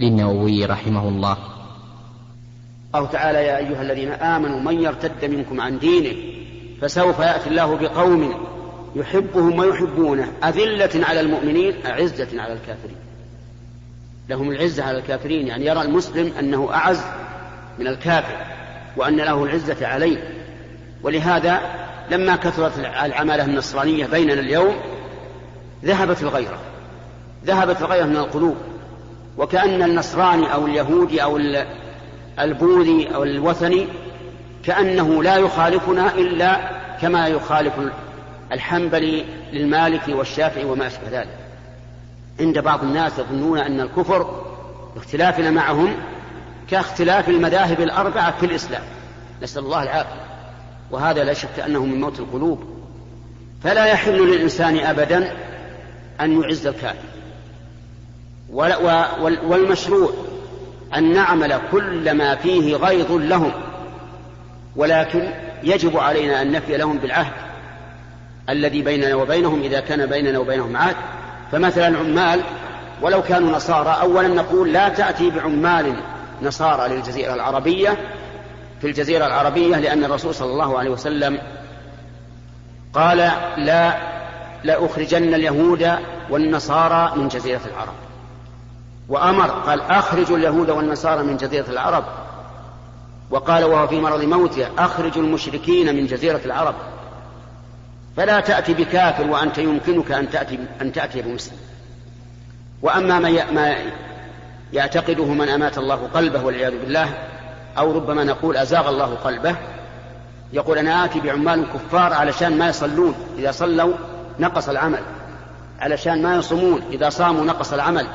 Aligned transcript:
للنووي 0.00 0.64
رحمه 0.64 1.08
الله. 1.08 1.36
الله 2.94 3.08
تعالى 3.08 3.38
يا 3.38 3.58
أيها 3.58 3.82
الذين 3.82 4.08
آمنوا 4.08 4.60
من 4.60 4.82
يرتد 4.82 5.24
منكم 5.24 5.60
عن 5.60 5.78
دينه 5.78 6.16
فسوف 6.80 7.18
يأتي 7.18 7.50
الله 7.50 7.76
بقوم 7.76 8.34
يحبهم 8.96 9.58
ويحبونه. 9.58 10.32
أذلة 10.44 11.06
على 11.06 11.20
المؤمنين 11.20 11.86
أعزة 11.86 12.42
على 12.42 12.52
الكافرين. 12.52 12.96
لهم 14.28 14.50
العزة 14.50 14.84
على 14.84 14.98
الكافرين 14.98 15.46
يعني 15.46 15.66
يرى 15.66 15.82
المسلم 15.82 16.32
أنه 16.40 16.68
أعز 16.74 17.00
من 17.78 17.86
الكافر 17.86 18.36
وأن 18.96 19.16
له 19.16 19.44
العزة 19.44 19.86
عليه. 19.86 20.34
ولهذا 21.02 21.60
لما 22.10 22.36
كثرت 22.36 22.78
العمالة 22.78 23.44
النصرانية 23.44 24.06
بيننا 24.06 24.40
اليوم 24.40 24.74
ذهبت 25.84 26.22
الغيرة. 26.22 26.58
ذهبت 27.46 27.82
الغيرة 27.82 28.04
من 28.04 28.16
القلوب. 28.16 28.56
وكأن 29.38 29.82
النصراني 29.82 30.52
أو 30.52 30.66
اليهودي 30.66 31.22
أو 31.22 31.40
البوذي 32.40 33.14
أو 33.14 33.22
الوثني 33.22 33.86
كأنه 34.64 35.22
لا 35.22 35.36
يخالفنا 35.36 36.14
إلا 36.14 36.70
كما 37.00 37.26
يخالف 37.28 37.72
الحنبلي 38.52 39.24
للمالكي 39.52 40.14
والشافعي 40.14 40.64
وما 40.64 40.86
أشبه 40.86 41.20
ذلك. 41.20 41.38
عند 42.40 42.58
بعض 42.58 42.82
الناس 42.82 43.12
يظنون 43.18 43.58
أن 43.58 43.80
الكفر 43.80 44.44
اختلافنا 44.96 45.50
معهم 45.50 45.94
كاختلاف 46.70 47.28
المذاهب 47.28 47.80
الأربعة 47.80 48.38
في 48.38 48.46
الإسلام. 48.46 48.82
نسأل 49.42 49.64
الله 49.64 49.82
العافية. 49.82 50.20
وهذا 50.90 51.24
لا 51.24 51.32
شك 51.32 51.60
أنه 51.66 51.84
من 51.84 52.00
موت 52.00 52.18
القلوب. 52.20 52.64
فلا 53.62 53.86
يحل 53.86 54.26
للإنسان 54.26 54.78
أبدا 54.78 55.32
أن 56.20 56.42
يعز 56.42 56.66
الكافر. 56.66 57.07
والمشروع 58.52 60.10
أن 60.96 61.12
نعمل 61.12 61.60
كل 61.72 62.12
ما 62.12 62.34
فيه 62.34 62.76
غيظ 62.76 63.12
لهم 63.12 63.52
ولكن 64.76 65.28
يجب 65.62 65.96
علينا 65.96 66.42
أن 66.42 66.52
نفي 66.52 66.76
لهم 66.76 66.98
بالعهد 66.98 67.32
الذي 68.48 68.82
بيننا 68.82 69.14
وبينهم 69.14 69.62
إذا 69.62 69.80
كان 69.80 70.06
بيننا 70.06 70.38
وبينهم 70.38 70.76
عهد. 70.76 70.96
فمثلا 71.52 71.88
العمال 71.88 72.40
ولو 73.02 73.22
كانوا 73.22 73.50
نصارى 73.50 73.98
أولا 74.00 74.28
نقول 74.28 74.72
لا 74.72 74.88
تأتي 74.88 75.30
بعمال 75.30 75.94
نصارى 76.42 76.94
للجزيرة 76.94 77.34
العربية 77.34 77.96
في 78.80 78.86
الجزيرة 78.86 79.26
العربية 79.26 79.76
لأن 79.76 80.04
الرسول 80.04 80.34
صلى 80.34 80.52
الله 80.52 80.78
عليه 80.78 80.90
وسلم 80.90 81.38
قال 82.92 83.30
لا 83.56 83.96
لأخرجن 84.64 85.34
اليهود 85.34 85.90
والنصارى 86.30 87.12
من 87.16 87.28
جزيرة 87.28 87.60
العرب. 87.72 87.94
وأمر 89.08 89.50
قال 89.50 89.80
أخرجوا 89.80 90.36
اليهود 90.36 90.70
والنصارى 90.70 91.22
من 91.22 91.36
جزيرة 91.36 91.70
العرب. 91.70 92.04
وقال 93.30 93.64
وهو 93.64 93.86
في 93.88 94.00
مرض 94.00 94.22
موته 94.22 94.68
أخرجوا 94.78 95.22
المشركين 95.22 95.96
من 95.96 96.06
جزيرة 96.06 96.40
العرب. 96.44 96.74
فلا 98.16 98.40
تأتي 98.40 98.74
بكافر 98.74 99.26
وأنت 99.26 99.58
يمكنك 99.58 100.12
أن 100.12 100.30
تأتي 100.30 100.58
أن 100.80 100.92
تأتي 100.92 101.22
بمسلم. 101.22 101.56
وأما 102.82 103.18
ما 103.52 103.74
يعتقده 104.72 105.24
من 105.24 105.48
أمات 105.48 105.78
الله 105.78 106.08
قلبه 106.14 106.44
والعياذ 106.44 106.78
بالله 106.78 107.08
أو 107.78 107.92
ربما 107.92 108.24
نقول 108.24 108.56
أزاغ 108.56 108.88
الله 108.88 109.14
قلبه 109.14 109.56
يقول 110.52 110.78
أنا 110.78 111.04
آتي 111.04 111.20
بعمال 111.20 111.64
كفار 111.74 112.12
علشان 112.12 112.58
ما 112.58 112.68
يصلون 112.68 113.14
إذا 113.38 113.50
صلوا 113.50 113.94
نقص 114.38 114.68
العمل. 114.68 115.02
علشان 115.80 116.22
ما 116.22 116.36
يصومون 116.36 116.82
إذا 116.92 117.10
صاموا 117.10 117.44
نقص 117.44 117.72
العمل. 117.72 118.06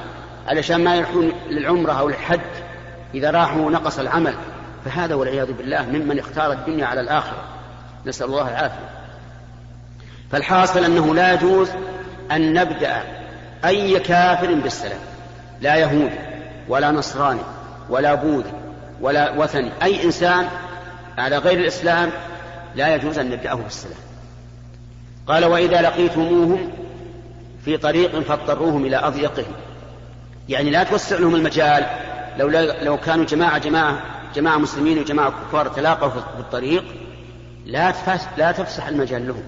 علشان 0.47 0.83
ما 0.83 0.95
يروحون 0.95 1.31
للعمرة 1.49 1.91
أو 1.91 2.09
للحج 2.09 2.39
إذا 3.13 3.31
راحوا 3.31 3.71
نقص 3.71 3.99
العمل. 3.99 4.33
فهذا 4.85 5.15
والعياذ 5.15 5.53
بالله 5.53 5.81
ممن 5.81 6.19
اختار 6.19 6.51
الدنيا 6.51 6.85
على 6.85 7.01
الآخرة. 7.01 7.43
نسأل 8.05 8.27
الله 8.27 8.49
العافية. 8.49 8.89
فالحاصل 10.31 10.83
أنه 10.83 11.15
لا 11.15 11.33
يجوز 11.33 11.69
أن 12.31 12.53
نبدأ 12.53 13.03
أي 13.65 13.99
كافر 13.99 14.53
بالسلام 14.53 14.99
لا 15.61 15.75
يهودي 15.75 16.19
ولا 16.67 16.91
نصراني 16.91 17.41
ولا 17.89 18.13
بوذي 18.13 18.53
ولا 19.01 19.37
وثني. 19.37 19.71
أي 19.83 20.03
إنسان 20.03 20.47
على 21.17 21.37
غير 21.37 21.59
الإسلام 21.59 22.09
لا 22.75 22.95
يجوز 22.95 23.19
أن 23.19 23.29
نبدأه 23.29 23.55
بالسلام 23.55 23.97
قال 25.27 25.45
وإذا 25.45 25.81
لقيتموهم 25.81 26.71
في 27.65 27.77
طريق 27.77 28.19
فاضطروهم 28.19 28.85
إلى 28.85 28.97
أضيقهم. 28.97 29.53
يعني 30.49 30.69
لا 30.69 30.83
توسع 30.83 31.17
لهم 31.17 31.35
المجال. 31.35 31.85
لو 32.37 32.49
لو 32.81 32.97
كانوا 32.97 33.25
جماعة 33.25 33.57
جماعة 33.57 34.03
جماعة 34.35 34.57
مسلمين 34.57 34.99
وجماعة 34.99 35.29
كفار 35.29 35.67
تلاقوا 35.67 36.09
في 36.09 36.17
الطريق 36.39 36.83
لا 37.65 37.93
لا 38.37 38.51
تفسح 38.51 38.87
المجال 38.87 39.27
لهم. 39.27 39.43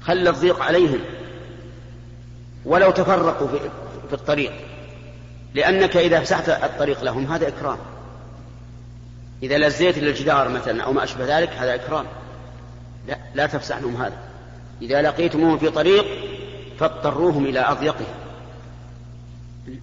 خل 0.00 0.28
الضيق 0.28 0.62
عليهم. 0.62 1.00
ولو 2.64 2.90
تفرقوا 2.90 3.48
في, 3.48 3.58
في 4.08 4.14
الطريق. 4.14 4.52
لأنك 5.54 5.96
إذا 5.96 6.20
فسحت 6.20 6.48
الطريق 6.48 7.04
لهم 7.04 7.32
هذا 7.32 7.48
إكرام. 7.48 7.78
إذا 9.42 9.58
لزيت 9.58 9.98
للجدار 9.98 10.48
مثلا 10.48 10.82
أو 10.82 10.92
ما 10.92 11.04
أشبه 11.04 11.38
ذلك 11.38 11.50
هذا 11.52 11.74
إكرام. 11.74 12.04
لا, 13.08 13.18
لا 13.34 13.46
تفسح 13.46 13.78
لهم 13.78 13.96
هذا. 13.96 14.18
إذا 14.82 15.02
لقيتموهم 15.02 15.58
في 15.58 15.70
طريق 15.70 16.04
فاضطروهم 16.78 17.44
إلى 17.44 17.60
أضيقهم. 17.60 18.27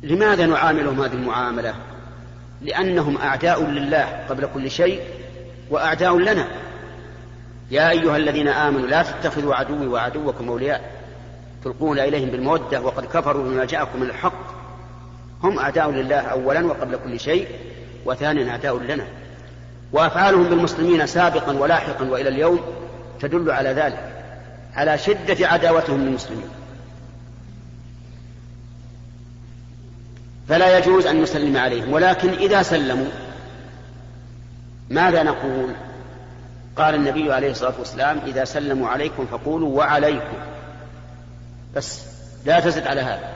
لماذا 0.04 0.46
نعاملهم 0.46 1.02
هذه 1.02 1.14
المعاملة؟ 1.14 1.74
لأنهم 2.62 3.18
أعداء 3.18 3.64
لله 3.64 4.26
قبل 4.30 4.48
كل 4.54 4.72
شيء 4.72 5.02
وأعداء 5.70 6.18
لنا. 6.18 6.48
يا 7.72 7.90
أيها 7.90 8.18
الذين 8.18 8.48
آمنوا 8.48 8.88
لا 8.88 9.04
تتخذوا 9.04 9.56
عدوي 9.56 9.88
وعدوكم 9.88 10.50
أولياء. 10.50 10.92
تلقون 11.64 12.00
إليهم 12.00 12.30
بالمودة 12.30 12.82
وقد 12.82 13.06
كفروا 13.06 13.44
بما 13.44 13.66
جاءكم 13.66 14.00
من 14.00 14.10
الحق. 14.10 14.56
هم 15.44 15.60
أعداء 15.60 15.92
لله 15.92 16.20
أولا 16.20 16.66
وقبل 16.66 17.00
كل 17.06 17.20
شيء 17.20 17.48
وثانيا 18.06 18.52
أعداء 18.52 18.80
لنا. 18.80 19.06
وأفعالهم 19.94 20.44
بالمسلمين 20.44 21.08
سابقا 21.08 21.54
ولاحقا 21.58 22.06
وإلى 22.06 22.30
اليوم 22.30 22.60
تدل 23.20 23.52
على 23.52 23.70
ذلك 23.70 24.12
على 24.74 24.98
شدة 24.98 25.48
عداوتهم 25.48 26.06
للمسلمين. 26.06 26.50
فلا 30.50 30.78
يجوز 30.78 31.06
أن 31.06 31.22
نسلم 31.22 31.58
عليهم. 31.58 31.94
ولكن 31.94 32.30
إذا 32.30 32.62
سلموا 32.62 33.10
ماذا 34.90 35.24
نقول؟ 35.24 35.74
قال 36.76 36.96
النبي 36.96 37.34
عليه 37.34 37.52
الصلاة 37.52 37.74
والسلام 37.80 38.20
إذا 38.28 38.46
سلموا 38.46 38.90
عليكم 38.90 39.26
فقولوا 39.26 39.78
وعليكم. 39.78 40.38
بس 41.76 42.02
لا 42.46 42.60
تزد 42.60 42.88
على 42.88 43.02
هذا. 43.02 43.30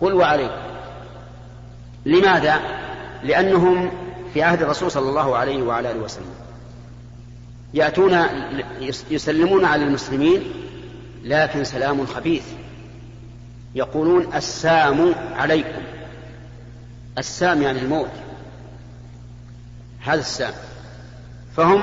قل 0.00 0.14
وعليكم. 0.14 0.60
لماذا؟ 2.06 2.60
لأنهم 3.22 3.90
في 4.34 4.42
عهد 4.42 4.62
الرسول 4.62 4.90
صلى 4.90 5.08
الله 5.08 5.36
عليه 5.36 5.62
وعلى 5.62 5.90
آله 5.90 6.00
وسلم. 6.00 6.34
يأتون 7.74 8.18
يسلمون 9.10 9.64
على 9.64 9.84
المسلمين 9.84 10.42
لكن 11.24 11.64
سلام 11.64 12.06
خبيث. 12.06 12.44
يقولون 13.74 14.34
السام 14.34 15.14
عليكم. 15.36 15.82
السام 17.18 17.62
يعني 17.62 17.78
الموت. 17.78 18.10
هذا 20.00 20.20
السام 20.20 20.52
فهم 21.56 21.82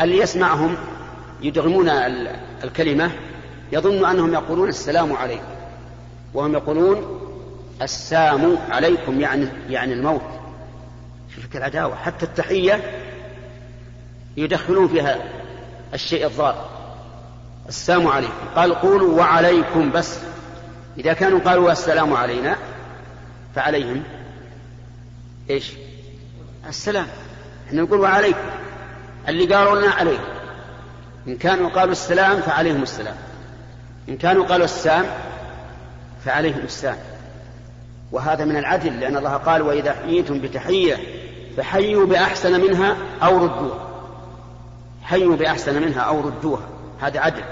اللي 0.00 0.18
يسمعهم 0.18 0.76
يدغمون 1.42 1.88
الكلمة 2.64 3.10
يظن 3.72 4.04
أنهم 4.04 4.32
يقولون 4.32 4.68
السلام 4.68 5.12
عليكم. 5.12 5.56
وهم 6.34 6.52
يقولون 6.52 7.20
السام 7.82 8.58
عليكم 8.70 9.20
يعني 9.20 9.48
يعني 9.68 9.92
الموت. 9.92 10.22
شوف 11.34 11.56
العداوة. 11.56 11.94
حتى 11.94 12.26
التحية 12.26 13.02
يدخلون 14.36 14.88
فيها 14.88 15.18
الشيء 15.94 16.26
الضار. 16.26 16.68
السلام 17.68 18.06
عليكم. 18.06 18.46
قال 18.56 18.74
قولوا 18.74 19.18
وعليكم 19.18 19.92
بس. 19.92 20.18
إذا 20.98 21.12
كانوا 21.12 21.40
قالوا 21.40 21.72
السلام 21.72 22.14
علينا 22.14 22.56
فعليهم. 23.54 24.02
إيش؟ 25.50 25.72
السلام. 26.68 27.06
إحنا 27.68 27.82
نقول 27.82 28.00
وعليكم. 28.00 28.38
اللي 29.28 29.54
قالوا 29.54 29.80
لنا 29.80 29.90
عليكم 29.90 30.24
إن 31.28 31.36
كانوا 31.36 31.70
قالوا 31.70 31.92
السلام 31.92 32.40
فعليهم 32.40 32.82
السلام. 32.82 33.16
إن 34.08 34.16
كانوا 34.16 34.46
قالوا 34.46 34.64
السام 34.64 35.04
فعليهم 36.24 36.60
السام. 36.64 36.96
وهذا 38.12 38.44
من 38.44 38.56
العدل 38.56 39.00
لأن 39.00 39.16
الله 39.16 39.36
قال 39.36 39.62
وإذا 39.62 39.92
حييتم 39.92 40.40
بتحية 40.40 40.96
فحيوا 41.56 42.06
بأحسن 42.06 42.60
منها 42.60 42.96
أو 43.22 43.44
ردوها. 43.44 43.88
حيوا 45.02 45.36
بأحسن 45.36 45.82
منها 45.82 46.00
أو 46.00 46.20
ردوها. 46.20 46.68
هذا 47.00 47.20
عدل. 47.20 47.44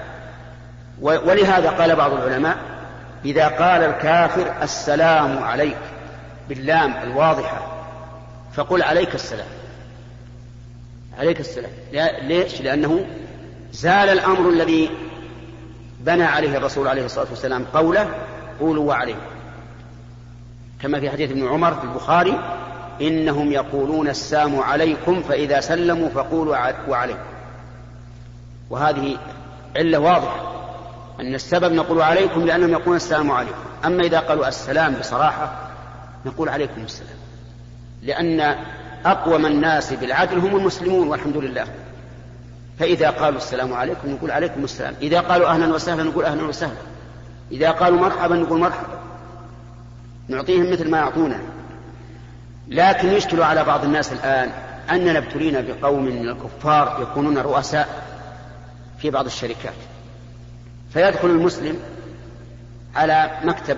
ولهذا 1.01 1.69
قال 1.69 1.95
بعض 1.95 2.13
العلماء 2.13 2.57
إذا 3.25 3.47
قال 3.47 3.83
الكافر 3.83 4.63
السلام 4.63 5.43
عليك 5.43 5.77
باللام 6.49 6.93
الواضحة 7.03 7.74
فقل 8.55 8.83
عليك 8.83 9.15
السلام. 9.15 9.47
عليك 11.19 11.39
السلام. 11.39 11.71
ليش؟ 12.21 12.61
لأنه 12.61 13.05
زال 13.71 14.09
الأمر 14.09 14.49
الذي 14.49 14.89
بنى 15.99 16.23
عليه 16.23 16.57
الرسول 16.57 16.87
عليه 16.87 17.05
الصلاة 17.05 17.27
والسلام 17.29 17.65
قوله 17.73 18.09
قولوا 18.59 18.87
وعليه. 18.87 19.15
كما 20.81 20.99
في 20.99 21.09
حديث 21.09 21.31
ابن 21.31 21.47
عمر 21.47 21.73
في 21.73 21.83
البخاري 21.83 22.39
إنهم 23.01 23.51
يقولون 23.51 24.07
السلام 24.07 24.59
عليكم 24.59 25.23
فإذا 25.23 25.59
سلموا 25.59 26.09
فقولوا 26.09 26.57
وعليه 26.87 27.23
وهذه 28.69 29.17
علة 29.75 29.99
واضحة. 29.99 30.55
أن 31.19 31.35
السبب 31.35 31.73
نقول 31.73 32.01
عليكم 32.01 32.45
لأنهم 32.45 32.71
يقولون 32.71 32.95
السلام 32.95 33.31
عليكم. 33.31 33.65
أما 33.85 34.03
إذا 34.03 34.19
قالوا 34.19 34.47
السلام 34.47 34.95
بصراحة 34.99 35.69
نقول 36.25 36.49
عليكم 36.49 36.81
السلام. 36.81 37.24
لأن 38.05 38.55
أقوم 39.05 39.45
الناس 39.45 39.93
بالعدل 39.93 40.37
هم 40.37 40.55
المسلمون 40.55 41.07
والحمد 41.07 41.37
لله. 41.37 41.67
فإذا 42.79 43.09
قالوا 43.09 43.37
السلام 43.37 43.73
عليكم 43.73 44.09
نقول 44.09 44.31
عليكم 44.31 44.63
السلام. 44.63 44.93
إذا 45.01 45.19
قالوا 45.19 45.47
أهلا 45.47 45.73
وسهلا 45.73 46.03
نقول 46.03 46.25
أهلا 46.25 46.43
وسهلا. 46.43 46.77
إذا 47.51 47.71
قالوا 47.71 47.99
مرحبا 47.99 48.35
نقول 48.35 48.59
مرحبا. 48.59 48.99
نعطيهم 50.27 50.71
مثل 50.71 50.89
ما 50.89 50.97
يعطونا. 50.97 51.39
لكن 52.67 53.09
يشكل 53.09 53.41
على 53.41 53.63
بعض 53.63 53.83
الناس 53.83 54.13
الآن 54.13 54.49
أننا 54.89 55.17
ابتلينا 55.17 55.61
بقوم 55.61 56.05
من 56.05 56.29
الكفار 56.29 57.01
يكونون 57.01 57.37
رؤساء 57.37 58.03
في 58.97 59.09
بعض 59.09 59.25
الشركات. 59.25 59.73
فيدخل 60.93 61.29
المسلم 61.29 61.79
على 62.95 63.31
مكتب 63.43 63.77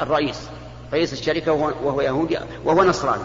الرئيس. 0.00 0.48
رئيس 0.92 1.12
الشركة 1.12 1.52
وهو 1.52 2.00
يهودي 2.00 2.38
وهو 2.64 2.84
نصراني. 2.84 3.22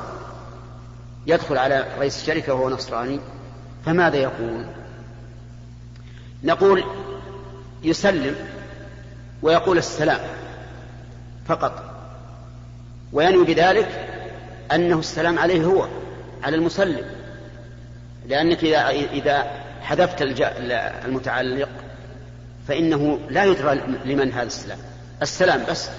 يدخل 1.27 1.57
على 1.57 1.86
رئيس 2.00 2.21
الشركة 2.21 2.54
وهو 2.54 2.69
نصراني 2.69 3.19
فماذا 3.86 4.18
يقول؟ 4.18 4.65
نقول 6.44 6.83
يسلم 7.83 8.36
ويقول 9.42 9.77
السلام 9.77 10.19
فقط. 11.48 11.83
وينوي 13.13 13.45
بذلك 13.45 14.09
أنه 14.71 15.00
السلام 15.00 15.39
عليه 15.39 15.66
هو 15.66 15.88
على 16.44 16.56
المسلم. 16.56 17.06
لأنك 18.27 18.63
إذا 18.63 18.89
إذا 18.89 19.63
حذفت 19.81 20.21
المتعلق 21.06 21.69
فإنه 22.68 23.19
لا 23.30 23.44
يدرى 23.44 23.75
لمن 24.06 24.31
هذا 24.31 24.48
السلام. 24.48 24.77
السلام 25.21 25.63
بس. 25.69 25.89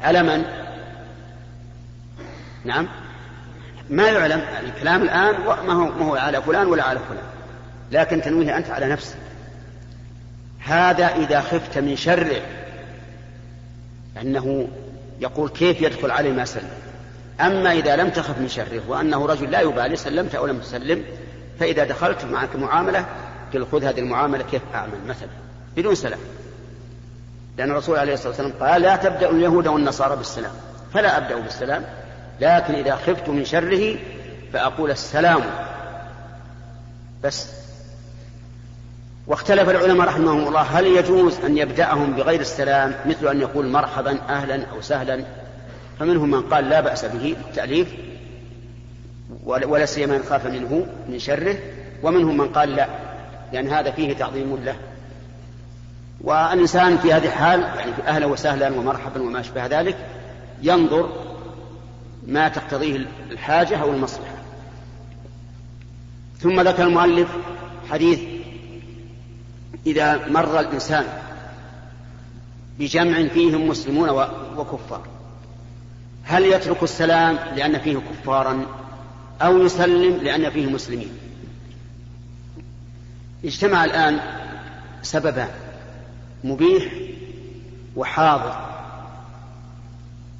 على 0.00 0.22
من؟ 0.22 0.44
نعم. 2.64 2.88
ما 3.90 4.08
يعلم 4.08 4.42
الكلام 4.64 5.02
الآن 5.02 5.34
ما 5.66 5.72
هو, 5.72 5.86
ما 5.98 6.04
هو 6.04 6.16
على 6.16 6.42
فلان 6.42 6.66
ولا 6.66 6.82
على 6.82 6.98
فلان. 7.08 7.24
لكن 7.92 8.22
تنويه 8.22 8.56
أنت 8.56 8.70
على 8.70 8.88
نفسك. 8.88 9.16
هذا 10.58 11.06
إذا 11.06 11.40
خفت 11.40 11.78
من 11.78 11.96
شره. 11.96 12.40
أنه 14.20 14.68
يقول 15.20 15.48
كيف 15.48 15.80
يدخل 15.80 16.10
علي 16.10 16.32
ما 16.32 16.44
سلم. 16.44 16.70
أما 17.40 17.72
إذا 17.72 17.96
لم 17.96 18.10
تخف 18.10 18.38
من 18.38 18.48
شره 18.48 18.82
وأنه 18.88 19.26
رجل 19.26 19.50
لا 19.50 19.60
يبالي 19.60 19.96
سلمت 19.96 20.34
أو 20.34 20.46
لم 20.46 20.58
تسلم 20.58 21.04
فإذا 21.60 21.84
دخلت 21.84 22.24
معك 22.24 22.56
معاملة 22.56 23.06
قل 23.54 23.66
خذ 23.72 23.84
هذه 23.84 24.00
المعاملة 24.00 24.44
كيف 24.50 24.62
أعمل 24.74 24.98
مثلا 25.08 25.28
بدون 25.76 25.94
سلام 25.94 26.18
لأن 27.58 27.70
الرسول 27.70 27.98
عليه 27.98 28.14
الصلاة 28.14 28.28
والسلام 28.28 28.52
قال 28.60 28.82
لا 28.82 28.96
تبدأ 28.96 29.30
اليهود 29.30 29.66
والنصارى 29.66 30.16
بالسلام. 30.16 30.52
فلا 30.94 31.16
أبدأ 31.16 31.40
بالسلام. 31.40 31.84
لكن 32.40 32.74
إذا 32.74 32.96
خفت 32.96 33.28
من 33.28 33.44
شره 33.44 33.96
فأقول 34.52 34.90
السلام. 34.90 35.40
بس. 37.24 37.48
واختلف 39.26 39.68
العلماء 39.68 40.06
رحمهم 40.06 40.48
الله. 40.48 40.60
هل 40.60 40.86
يجوز 40.86 41.38
أن 41.44 41.58
يبدأهم 41.58 42.12
بغير 42.12 42.40
السلام 42.40 42.94
مثل 43.06 43.28
أن 43.28 43.40
يقول 43.40 43.66
مرحبا 43.66 44.18
أهلا 44.28 44.66
أو 44.72 44.80
سهلا؟ 44.80 45.24
فمنهم 46.00 46.30
من 46.30 46.42
قال 46.42 46.68
لا 46.68 46.80
بأس 46.80 47.04
به 47.04 47.36
التأليف 47.48 47.88
ولا 49.44 49.86
سيما 49.86 50.18
من 50.18 50.24
خاف 50.24 50.46
منه 50.46 50.86
من 51.08 51.18
شره. 51.18 51.56
ومنهم 52.02 52.36
من 52.36 52.48
قال 52.48 52.76
لا. 52.76 52.86
لأن 53.52 53.68
هذا 53.68 53.90
فيه 53.90 54.12
تعظيم 54.12 54.56
له. 54.64 54.76
والإنسان 56.20 56.98
في 56.98 57.12
هذه 57.12 57.26
الحال 57.26 57.60
يعني 57.60 57.92
أهلا 58.06 58.26
وسهلا 58.26 58.70
ومرحبا 58.70 59.22
وما 59.22 59.40
أشبه 59.40 59.66
ذلك 59.66 59.96
ينظر 60.62 61.26
ما 62.26 62.48
تقتضيه 62.48 63.06
الحاجة 63.30 63.76
أو 63.76 63.92
المصلحة. 63.92 64.36
ثم 66.40 66.60
ذكر 66.60 66.82
المؤلف 66.86 67.28
حديث 67.90 68.20
إذا 69.86 70.28
مر 70.28 70.60
الإنسان 70.60 71.04
بجمع 72.78 73.28
فيهم 73.28 73.68
مسلمون 73.68 74.10
وكفار. 74.56 75.02
هل 76.24 76.44
يترك 76.44 76.82
السلام 76.82 77.38
لأن 77.56 77.78
فيه 77.78 77.98
كفارا 77.98 78.66
أو 79.42 79.58
يسلم 79.58 80.16
لأن 80.16 80.50
فيه 80.50 80.66
مسلمين؟ 80.66 81.10
اجتمع 83.44 83.84
الآن 83.84 84.20
سببان. 85.02 85.65
مبيح 86.44 86.92
وحاضر. 87.96 88.66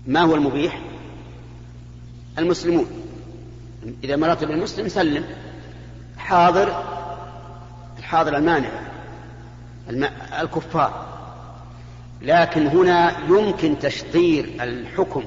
ما 0.07 0.21
هو 0.21 0.35
المبيح؟ 0.35 0.81
المسلمون. 2.39 2.87
إذا 4.05 4.17
مررت 4.17 4.45
بالمسلم 4.45 4.89
سلم. 4.89 5.25
حاضر 6.19 6.85
الحاضر 7.99 8.37
المانع 8.37 8.71
الكفار. 10.41 11.07
لكن 12.23 12.67
هنا 12.67 13.19
يمكن 13.29 13.79
تشطير 13.79 14.45
الحكم 14.61 15.25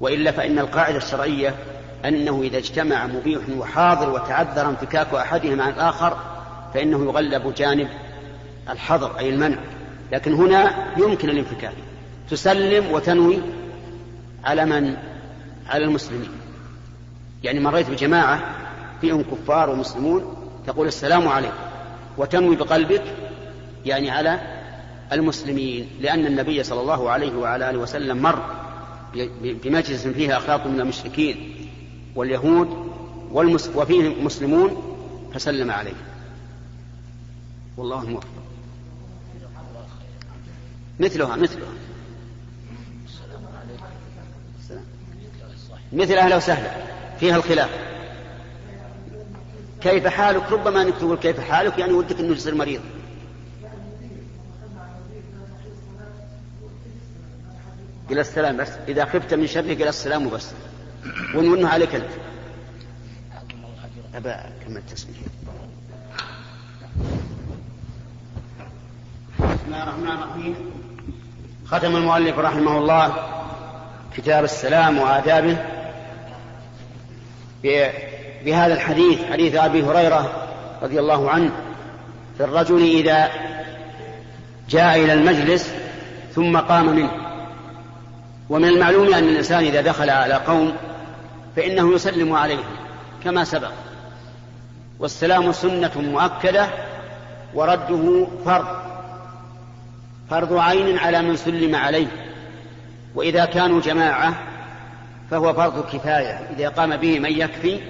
وإلا 0.00 0.30
فإن 0.30 0.58
القاعدة 0.58 0.96
الشرعية 0.96 1.54
أنه 2.04 2.42
إذا 2.42 2.58
اجتمع 2.58 3.06
مبيح 3.06 3.40
وحاضر 3.58 4.10
وتعذر 4.10 4.68
انفكاك 4.68 5.14
أحدهما 5.14 5.64
عن 5.64 5.72
الآخر 5.72 6.16
فإنه 6.74 7.04
يغلب 7.04 7.54
جانب 7.54 7.88
الحظر 8.70 9.18
أي 9.18 9.30
المنع. 9.30 9.58
لكن 10.12 10.32
هنا 10.32 10.74
يمكن 10.98 11.30
الانفكاك 11.30 11.74
تسلم 12.30 12.92
وتنوي 12.92 13.38
على 14.44 14.64
من؟ 14.64 14.96
على 15.68 15.84
المسلمين. 15.84 16.30
يعني 17.42 17.60
مريت 17.60 17.90
بجماعة 17.90 18.40
فيهم 19.00 19.22
كفار 19.22 19.70
ومسلمون 19.70 20.36
تقول 20.66 20.86
السلام 20.86 21.28
عليكم. 21.28 21.54
وتنوي 22.18 22.56
بقلبك 22.56 23.02
يعني 23.84 24.10
على 24.10 24.40
المسلمين. 25.12 25.88
لأن 26.00 26.26
النبي 26.26 26.62
صلى 26.62 26.80
الله 26.80 27.10
عليه 27.10 27.36
وعلى 27.36 27.70
آله 27.70 27.78
وسلم 27.78 28.22
مر 28.22 28.42
بمجلس 29.42 30.06
فيه 30.06 30.36
أخلاق 30.36 30.66
من 30.66 30.80
المشركين 30.80 31.54
واليهود 32.16 32.68
وفيه 33.74 34.22
مسلمون 34.22 34.82
فسلم 35.34 35.70
عليه. 35.70 35.94
والله 37.76 38.02
الموفق 38.02 38.33
مثلها 41.00 41.36
مثلها. 41.36 41.68
مثل 45.92 46.12
أهلا 46.12 46.36
وسهلا 46.36 46.70
فيها 47.20 47.36
الخلاف. 47.36 47.70
كيف 49.80 50.06
حالك؟ 50.06 50.52
ربما 50.52 50.82
أنك 50.82 50.94
تقول 50.96 51.16
كيف 51.16 51.40
حالك 51.40 51.78
يعني 51.78 51.92
ودك 51.92 52.20
إنه 52.20 52.32
يصير 52.32 52.54
مريض. 52.54 52.80
قل 58.10 58.18
السلام 58.18 58.56
بس. 58.56 58.68
إذا 58.88 59.04
خفت 59.04 59.34
من 59.34 59.46
شره 59.46 59.74
قل 59.74 59.88
السلام 59.88 60.26
وبس 60.26 60.46
ونونه 61.34 61.68
عليك 61.68 61.94
أنت. 61.94 62.10
أبا 64.14 64.52
كما 64.66 64.78
التسمية 64.78 65.14
بسم 69.64 69.72
الله 69.72 69.84
الرحمن 69.84 70.22
الرحيم. 70.22 70.54
ختم 71.66 71.96
المؤلف 71.96 72.38
رحمه 72.38 72.78
الله 72.78 73.12
كتاب 74.16 74.44
السلام 74.44 74.98
وآدابه 74.98 75.56
بهذا 78.44 78.74
الحديث 78.74 79.24
حديث 79.32 79.54
أبي 79.54 79.82
هريرة 79.82 80.48
رضي 80.82 81.00
الله 81.00 81.30
عنه 81.30 81.50
في 82.36 82.44
الرجل 82.44 82.82
إذا 82.82 83.28
جاء 84.68 85.04
إلى 85.04 85.12
المجلس 85.12 85.74
ثم 86.34 86.56
قام 86.56 86.96
منه. 86.96 87.10
ومن 88.48 88.68
المعلوم 88.68 89.14
أن 89.14 89.24
الإنسان 89.24 89.64
إذا 89.64 89.80
دخل 89.80 90.10
على 90.10 90.34
قوم 90.34 90.72
فإنه 91.56 91.94
يسلم 91.94 92.32
عليهم 92.32 92.76
كما 93.24 93.44
سبق. 93.44 93.72
والسلام 94.98 95.52
سنة 95.52 95.92
مؤكدة 95.96 96.68
ورده 97.54 98.26
فرض. 98.44 98.93
فرض 100.30 100.52
عين 100.52 100.98
على 100.98 101.22
من 101.22 101.36
سلم 101.36 101.74
عليه. 101.74 102.06
وإذا 103.14 103.44
كانوا 103.44 103.80
جماعة 103.80 104.34
فهو 105.30 105.54
فرض 105.54 105.86
كفاية. 105.92 106.48
إذا 106.56 106.68
قام 106.68 106.96
به 106.96 107.18
من 107.18 107.30
يكفي 107.32 107.80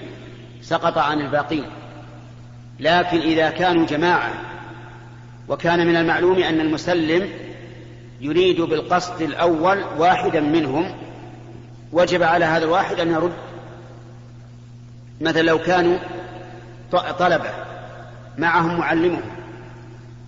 سقط 0.62 0.98
عن 0.98 1.20
الباقين. 1.20 1.64
لكن 2.80 3.18
إذا 3.18 3.50
كانوا 3.50 3.86
جماعة 3.86 4.32
وكان 5.48 5.86
من 5.86 5.96
المعلوم 5.96 6.38
أن 6.38 6.60
المسلم 6.60 7.28
يريد 8.20 8.60
بالقصد 8.60 9.22
الأول 9.22 9.84
واحدا 9.98 10.40
منهم 10.40 10.94
وجب 11.92 12.22
على 12.22 12.44
هذا 12.44 12.64
الواحد 12.64 13.00
أن 13.00 13.10
يرد. 13.10 13.32
مثلا 15.20 15.42
لو 15.42 15.58
كانوا 15.58 15.98
طلبة 17.18 17.50
معهم 18.38 18.78
معلمهم. 18.78 19.33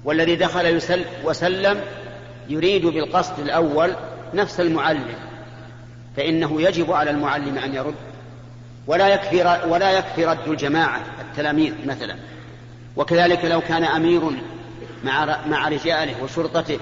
والذي 0.07 0.37
دخل 0.37 0.67
يسل 0.67 1.05
وسلم 1.25 1.81
يريد 2.49 2.87
بالقصد 2.87 3.39
الأول 3.39 3.93
نفس 4.35 4.61
المعلم 4.61 5.15
فإنه 6.17 6.63
يجب 6.63 6.93
على 6.93 7.11
المعلم 7.11 7.59
أن 7.59 7.75
يرد 7.75 7.95
ولا 8.87 9.09
يكفي 9.09 9.61
ولا 9.69 9.91
يكفي 9.91 10.25
رد 10.25 10.49
الجماعة 10.49 11.01
التلاميذ 11.21 11.73
مثلا. 11.87 12.17
وكذلك 12.97 13.45
لو 13.45 13.61
كان 13.61 13.85
أمير 13.85 14.23
مع 15.05 15.39
مع 15.47 15.69
رجاله 15.69 16.23
وشرطته 16.23 16.79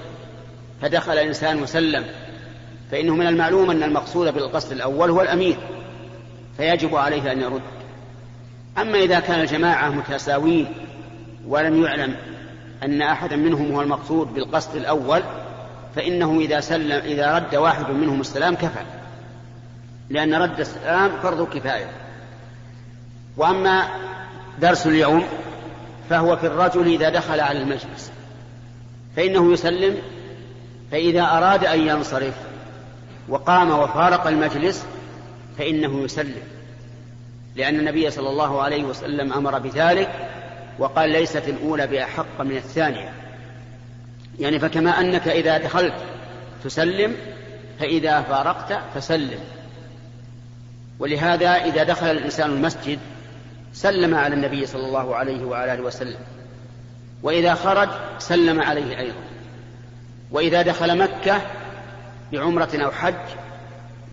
فدخل 0.81 1.17
إنسان 1.17 1.63
وسلم 1.63 2.05
فإنه 2.91 3.15
من 3.15 3.27
المعلوم 3.27 3.71
أن 3.71 3.83
المقصود 3.83 4.33
بالقصد 4.33 4.71
الأول 4.71 5.09
هو 5.09 5.21
الأمير 5.21 5.57
فيجب 6.57 6.95
عليه 6.95 7.31
أن 7.31 7.41
يرد. 7.41 7.61
أما 8.77 8.97
إذا 8.97 9.19
كان 9.19 9.39
الجماعة 9.39 9.89
متساوين 9.89 10.67
ولم 11.47 11.83
يعلم 11.83 12.15
أن 12.85 13.01
أحدا 13.01 13.35
منهم 13.35 13.71
هو 13.71 13.81
المقصود 13.81 14.33
بالقصد 14.33 14.75
الأول 14.75 15.21
فإنه 15.95 16.39
إذا 16.39 16.59
سلم 16.59 17.01
إذا 17.05 17.35
رد 17.35 17.55
واحد 17.55 17.89
منهم 17.89 18.21
السلام 18.21 18.55
كفى. 18.55 18.83
لأن 20.09 20.33
رد 20.33 20.59
السلام 20.59 21.11
فرض 21.23 21.49
كفاية. 21.49 21.89
وأما 23.37 23.87
درس 24.61 24.87
اليوم 24.87 25.23
فهو 26.09 26.35
في 26.37 26.47
الرجل 26.47 26.87
إذا 26.87 27.09
دخل 27.09 27.39
على 27.39 27.61
المجلس. 27.61 28.11
فإنه 29.15 29.53
يسلم 29.53 29.97
فإذا 30.91 31.21
أراد 31.21 31.65
أن 31.65 31.79
ينصرف 31.79 32.33
وقام 33.29 33.71
وفارق 33.71 34.27
المجلس 34.27 34.85
فإنه 35.57 36.03
يسلم. 36.03 36.41
لأن 37.55 37.79
النبي 37.79 38.11
صلى 38.11 38.29
الله 38.29 38.61
عليه 38.61 38.83
وسلم 38.83 39.33
أمر 39.33 39.59
بذلك 39.59 40.29
وقال 40.79 41.09
ليست 41.09 41.47
الأولى 41.47 41.87
بأحق 41.87 42.41
من 42.41 42.57
الثانية. 42.57 43.13
يعني 44.39 44.59
فكما 44.59 44.99
أنك 44.99 45.27
إذا 45.27 45.57
دخلت 45.57 45.93
تسلم 46.63 47.15
فإذا 47.79 48.21
فارقت 48.21 48.79
فسلم. 48.95 49.39
ولهذا 50.99 51.49
إذا 51.49 51.83
دخل 51.83 52.11
الإنسان 52.11 52.49
المسجد 52.49 52.99
سلم 53.73 54.15
على 54.15 54.35
النبي 54.35 54.65
صلى 54.65 54.85
الله 54.85 55.15
عليه 55.15 55.45
وعلى 55.45 55.73
آله 55.73 55.83
وسلم. 55.83 56.19
وإذا 57.23 57.53
خرج 57.53 57.89
سلم 58.19 58.61
عليه 58.61 58.99
أيضا. 58.99 59.23
وإذا 60.31 60.61
دخل 60.61 60.97
مكة 60.97 61.41
بعمرة 62.31 62.69
أو 62.75 62.91
حج 62.91 63.13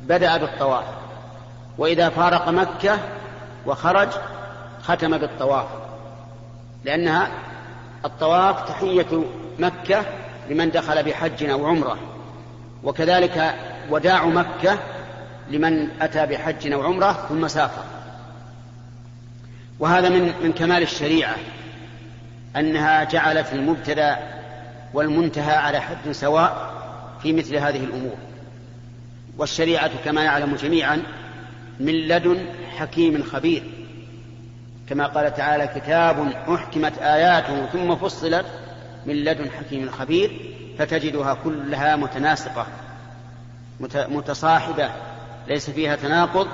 بدأ 0.03 0.37
بالطواف. 0.37 0.85
وإذا 1.79 2.09
فارق 2.09 2.49
مكة 2.49 2.99
وخرج 3.67 4.09
ختم 4.83 5.19
بالطواف. 5.19 5.67
لأنها 6.85 7.31
الطواف 8.05 8.69
تحية 8.69 9.25
مكة 9.59 10.05
لمن 10.51 10.71
دخل 10.71 11.03
بحج 11.03 11.45
أو 11.45 11.67
عمرة 11.67 11.99
وكذلك 12.85 13.55
وداع 13.91 14.27
مكة 14.27 14.79
لمن 15.51 15.89
أتى 16.01 16.27
بحج 16.27 16.73
أو 16.73 16.83
عمرة 16.83 17.27
ثم 17.29 17.49
سافر. 17.49 17.85
وهذا 19.79 20.09
من 20.09 20.33
من 20.43 20.53
كمال 20.53 20.83
الشريعة 20.83 21.37
أنها 22.57 23.05
جعلت 23.05 23.53
المبتدأ 23.53 24.19
والمنتهى 24.95 25.57
على 25.57 25.81
حد 25.81 26.13
سواء 26.13 26.73
في 27.23 27.33
مثل 27.33 27.57
هذه 27.57 27.85
الأمور. 27.85 28.17
والشريعة 29.39 29.91
كما 30.05 30.25
يعلم 30.25 30.55
جميعا 30.55 31.03
من 31.81 31.93
لدن 31.93 32.47
حكيم 32.79 33.23
خبير. 33.23 33.63
كما 34.93 35.07
قال 35.07 35.35
تعالى 35.35 35.67
كتاب 35.67 36.33
أحكمت 36.55 36.99
آياته 36.99 37.67
ثم 37.67 37.97
فصلت 37.97 38.47
من 39.07 39.15
لدن 39.15 39.51
حكيم 39.51 39.91
خبير 39.91 40.55
فتجدها 40.79 41.37
كلها 41.45 41.97
متناسقة 41.97 42.67
متصاحبة 43.95 44.91
ليس 45.49 45.71
فيها 45.71 45.97
تناقض 45.97 46.49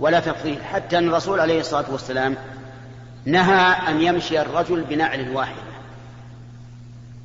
ولا 0.00 0.20
تفضيل 0.20 0.58
حتى 0.72 0.98
أن 0.98 1.08
الرسول 1.08 1.40
عليه 1.40 1.60
الصلاة 1.60 1.84
والسلام 1.90 2.36
نهى 3.24 3.76
أن 3.88 4.02
يمشي 4.02 4.40
الرجل 4.40 4.84
بنعل 4.84 5.36
واحدة 5.36 5.62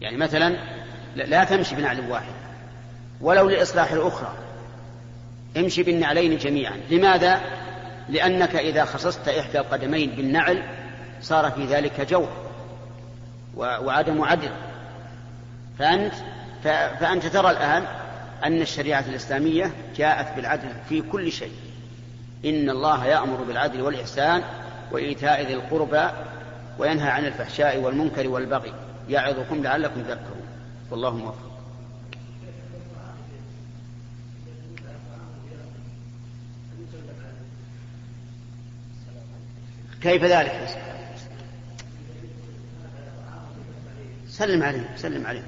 يعني 0.02 0.18
مثلا 0.18 0.56
لا 1.16 1.44
تمشي 1.44 1.76
بنعل 1.76 2.12
واحد 2.12 2.34
ولو 3.22 3.50
لإصلاح 3.50 3.92
الأخرى 3.92 4.34
امشي 5.58 5.84
بالنعلين 5.84 6.38
جميعا 6.38 6.78
لماذا؟ 6.92 7.42
لأنك 8.10 8.56
إذا 8.56 8.86
خصصت 8.86 9.28
إحدى 9.28 9.60
القدمين 9.60 10.12
بالنعل 10.12 10.64
صار 11.22 11.52
في 11.52 11.66
ذلك 11.66 12.02
جور 12.02 12.30
وعدم 13.58 14.22
عدل. 14.22 14.52
فأنت 15.80 16.14
فأنت 17.00 17.26
ترى 17.26 17.52
الآن 17.52 17.84
أن 18.46 18.62
الشريعة 18.62 19.06
الإسلامية 19.10 19.72
جاءت 19.96 20.36
بالعدل 20.36 20.70
في 20.90 21.02
كل 21.02 21.32
شيء. 21.32 21.54
إن 22.46 22.70
الله 22.70 23.06
يأمر 23.06 23.44
بالعدل 23.44 23.82
والإحسان 23.82 24.44
وإيتاء 24.92 25.42
ذي 25.42 25.54
القربى 25.54 26.10
وينهى 26.80 27.10
عن 27.10 27.26
الفحشاء 27.26 27.80
والمنكر 27.80 28.30
والبغي. 28.30 28.74
يعظكم 29.10 29.64
لعلكم 29.64 30.02
تذكرون. 30.02 30.46
والله 30.92 31.18
موفق. 31.18 31.51
كيف 40.02 40.24
ذلك؟ 40.24 40.68
سلم 44.30 44.64
عليه 44.64 44.90
سلم 44.96 45.28
عليه. 45.28 45.44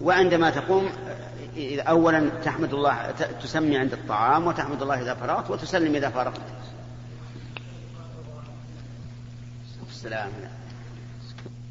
وعندما 0.00 0.50
تقوم 0.50 0.90
أولا 1.88 2.28
تحمد 2.44 2.74
الله 2.74 3.10
تسمي 3.42 3.78
عند 3.78 3.92
الطعام 3.92 4.46
وتحمد 4.46 4.82
الله 4.82 5.02
إذا 5.02 5.14
فرغت 5.14 5.50
وتسلم 5.50 5.94
إذا 5.94 6.08
فارقت 6.08 6.40
السلام 9.90 10.28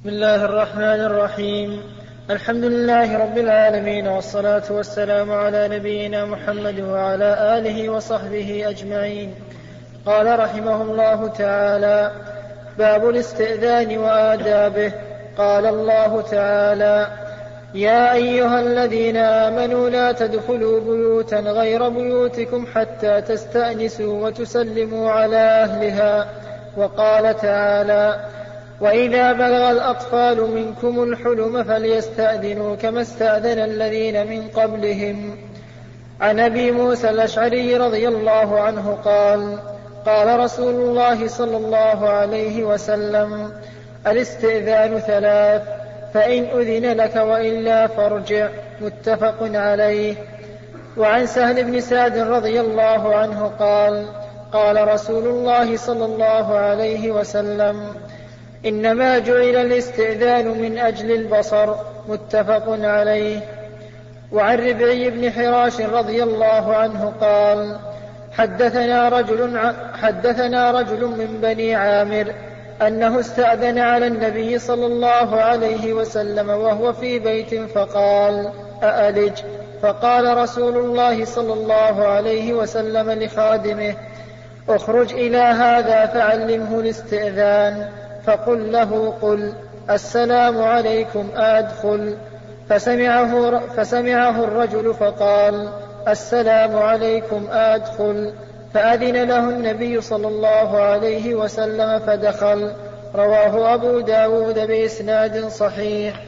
بسم 0.01 0.09
الله 0.09 0.45
الرحمن 0.45 0.81
الرحيم. 0.81 1.81
الحمد 2.29 2.63
لله 2.63 3.17
رب 3.17 3.37
العالمين 3.37 4.07
والصلاة 4.07 4.71
والسلام 4.71 5.31
على 5.31 5.67
نبينا 5.67 6.25
محمد 6.25 6.79
وعلى 6.79 7.57
آله 7.57 7.89
وصحبه 7.89 8.69
أجمعين. 8.69 9.33
قال 10.09 10.39
رحمه 10.39 10.81
الله 10.81 11.27
تعالى 11.27 12.11
باب 12.77 13.09
الاستئذان 13.09 13.97
وآدابه. 13.97 14.91
قال 15.37 15.65
الله 15.65 16.21
تعالى 16.21 17.07
يا 17.73 18.13
أيها 18.13 18.59
الذين 18.59 19.17
آمنوا 19.17 19.89
لا 19.89 20.11
تدخلوا 20.11 20.79
بيوتا 20.79 21.39
غير 21.39 21.89
بيوتكم 21.89 22.65
حتى 22.75 23.21
تستأنسوا 23.21 24.27
وتسلموا 24.27 25.11
على 25.11 25.37
أهلها. 25.37 26.27
وقال 26.77 27.37
تعالى 27.37 28.19
وإذا 28.81 29.33
بلغ 29.33 29.71
الأطفال 29.71 30.51
منكم 30.51 31.03
الحلم 31.03 31.63
فليستأذنوا 31.63 32.75
كما 32.75 33.01
استأذن 33.01 33.59
الذين 33.59 34.27
من 34.27 34.47
قبلهم. 34.47 35.37
عن 36.21 36.39
أبي 36.39 36.71
موسى 36.71 37.09
الأشعري 37.09 37.77
رضي 37.77 38.07
الله 38.07 38.59
عنه 38.59 38.97
قال 39.05 39.57
قال 40.05 40.39
رسول 40.39 40.75
الله 40.75 41.27
صلى 41.27 41.57
الله 41.57 42.09
عليه 42.09 42.63
وسلم 42.63 43.51
الاستئذان 44.07 44.99
ثلاث 44.99 45.61
فإن 46.13 46.43
أذن 46.43 46.97
لك 47.01 47.15
وإلا 47.15 47.87
فارجع. 47.87 48.47
متفق 48.81 49.37
عليه. 49.41 50.15
وعن 50.97 51.25
سهل 51.25 51.63
بن 51.63 51.79
سعد 51.79 52.17
رضي 52.17 52.61
الله 52.61 53.15
عنه 53.15 53.51
قال 53.59 54.05
قال 54.53 54.87
رسول 54.87 55.27
الله 55.27 55.77
صلى 55.77 56.05
الله 56.05 56.57
عليه 56.57 57.11
وسلم 57.11 57.95
إنما 58.65 59.19
جعل 59.19 59.55
الاستئذان 59.55 60.47
من 60.47 60.77
أجل 60.77 61.11
البصر. 61.11 61.75
متفق 62.07 62.63
عليه. 62.67 63.39
وعن 64.31 64.57
ربعي 64.57 65.09
بن 65.09 65.31
حراش 65.31 65.81
رضي 65.81 66.23
الله 66.23 66.75
عنه 66.75 67.13
قال 67.21 67.88
حدثنا 68.39 69.09
رجل 69.09 69.73
حدثنا 69.93 70.71
رجل 70.71 71.05
من 71.05 71.39
بني 71.41 71.75
عامر 71.75 72.33
أنه 72.81 73.19
استأذن 73.19 73.77
على 73.77 74.07
النبي 74.07 74.59
صلى 74.59 74.85
الله 74.85 75.41
عليه 75.41 75.93
وسلم 75.93 76.49
وهو 76.49 76.93
في 76.93 77.19
بيت 77.19 77.55
فقال 77.55 78.51
أألج؟ 78.83 79.39
فقال 79.81 80.37
رسول 80.37 80.77
الله 80.77 81.25
صلى 81.25 81.53
الله 81.53 82.07
عليه 82.07 82.53
وسلم 82.53 83.11
لخادمه 83.11 83.93
اخرج 84.69 85.13
إلى 85.13 85.37
هذا 85.37 86.05
فعلمه 86.05 86.79
الاستئذان. 86.79 87.89
فقل 88.25 88.71
له 88.71 89.13
قل 89.21 89.53
السلام 89.89 90.61
عليكم 90.61 91.29
أدخل. 91.35 92.17
فسمعه, 92.69 93.59
فسمعه 93.59 94.43
الرجل 94.43 94.93
فقال 94.93 95.69
السلام 96.07 96.77
عليكم 96.77 97.47
أدخل. 97.51 98.33
فأذن 98.73 99.23
له 99.23 99.49
النبي 99.49 100.01
صلى 100.01 100.27
الله 100.27 100.77
عليه 100.77 101.35
وسلم 101.35 101.99
فدخل. 101.99 102.73
رواه 103.15 103.73
أبو 103.73 103.99
داود 103.99 104.59
بإسناد 104.59 105.47
صحيح. 105.47 106.23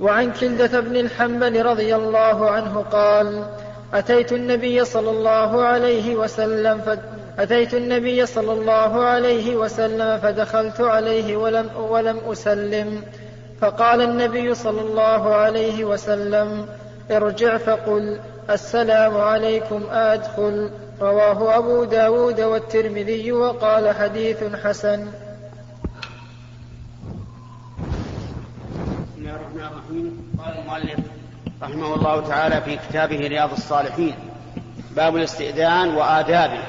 وعن 0.00 0.32
كلدة 0.32 0.80
بن 0.80 0.96
الحنبل 0.96 1.62
رضي 1.62 1.94
الله 1.94 2.50
عنه 2.50 2.84
قال 2.92 3.44
أتيت 3.94 4.32
النبي 4.32 4.84
صلى 4.84 5.10
الله 5.10 5.62
عليه 5.62 6.16
وسلم. 6.16 6.80
أتيت 7.38 7.74
النبي 7.74 8.26
صلى 8.26 8.52
الله 8.52 9.04
عليه 9.04 9.56
وسلم 9.56 10.18
فدخلت 10.18 10.80
عليه 10.80 11.36
ولم, 11.36 11.70
ولم 11.76 12.18
أسلم. 12.32 13.02
فقال 13.64 14.00
النبي 14.00 14.54
صلى 14.54 14.80
الله 14.80 15.34
عليه 15.34 15.84
وسلم 15.84 16.66
ارجع 17.10 17.58
فقل 17.58 18.20
السلام 18.50 19.16
عليكم 19.16 19.82
أدخل. 19.90 20.70
رواه 21.00 21.58
أبو 21.58 21.84
داود 21.84 22.40
والترمذي 22.40 23.32
وقال 23.32 23.94
حديث 23.94 24.44
حسن. 24.64 25.06
بسم 29.06 29.18
الله 29.18 29.30
الرحمن 29.30 29.60
الرحيم. 29.60 30.34
قال 30.44 30.58
المؤلف 30.58 31.00
رحمه 31.62 31.94
الله 31.94 32.28
تعالى 32.28 32.60
في 32.60 32.76
كتابه 32.76 33.16
رياض 33.16 33.52
الصالحين 33.52 34.14
باب 34.96 35.16
الاستئذان 35.16 35.94
وآدابه. 35.94 36.62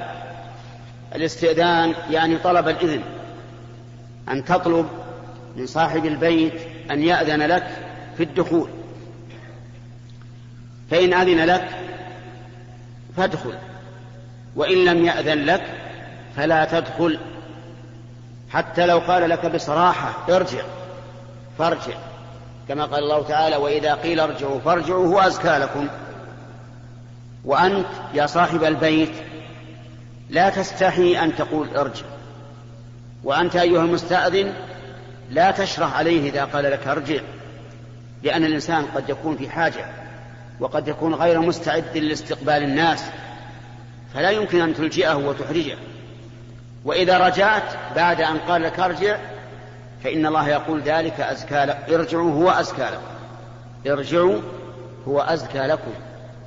الاستئذان 1.15 1.93
يعني 2.09 2.37
طلب 2.37 2.67
الإذن 2.67 3.01
أن 4.29 4.45
تطلب 4.45 4.87
من 5.55 5.65
صاحب 5.65 6.05
البيت 6.05 6.75
أن 6.92 7.04
يأذن 7.04 7.42
لك 7.42 7.68
في 8.18 8.24
الدخول. 8.24 8.70
فإن 10.92 11.13
أذن 11.13 11.46
لك 11.46 11.68
فادخل. 13.18 13.54
وإن 14.56 14.86
لم 14.86 15.06
يأذن 15.06 15.46
لك 15.46 15.63
فلا 16.36 16.65
تدخل. 16.65 17.20
حتى 18.50 18.86
لو 18.86 19.00
قال 19.00 19.30
لك 19.30 19.46
بصراحة 19.46 20.36
ارجع 20.36 20.63
فارجع. 21.58 21.94
كما 22.68 22.86
قال 22.86 23.04
الله 23.04 23.24
تعالى 23.24 23.56
وإذا 23.56 23.94
قيل 23.94 24.20
ارجعوا 24.20 24.60
فارجعوا 24.60 25.08
هو 25.08 25.20
أزكى 25.20 25.58
لكم. 25.58 25.88
وأنت 27.46 27.88
يا 28.13 28.25
صاحب 28.25 28.63
البيت 28.63 29.13
لا 30.30 30.50
تستحي 30.50 31.24
أن 31.24 31.36
تقول 31.36 31.77
ارجع. 31.77 32.06
وأنت 33.24 33.56
أيها 33.56 33.82
المستأذن 33.82 34.54
لا 35.29 35.51
تشرح 35.51 35.98
عليه 35.98 36.29
إذا 36.29 36.44
قال 36.44 36.63
لك 36.63 36.88
أرجع 36.88 37.20
لأن 38.24 38.46
الإنسان 38.46 38.86
قد 38.86 39.10
يكون 39.10 39.38
في 39.38 39.50
حاجة 39.50 39.86
وقد 40.60 40.88
يكون 40.88 41.13
غير 41.13 41.39
مستعد 41.39 41.98
لاستقبال 41.98 42.63
الناس 42.63 43.05
فلا 44.13 44.29
يمكن 44.29 44.62
أن 44.62 44.74
تلجئه 44.74 45.15
وتحرجه. 45.15 45.77
وإذا 46.86 47.17
رجعت 47.17 47.63
بعد 47.96 48.22
أن 48.22 48.38
قال 48.38 48.62
لك 48.62 48.79
أرجع 48.79 49.17
فإن 50.03 50.25
الله 50.25 50.50
يقول 50.50 50.82
ذلك 50.82 51.20
أزكى 51.20 51.65
لك. 51.65 51.77
ارجعوا 51.89 52.32
هو 52.32 52.50
أزكى 52.50 52.82
لكم. 52.84 53.91
ارجعوا 53.91 54.41
هو 55.08 55.22
أزكى 55.22 55.60
لكم 55.60 55.91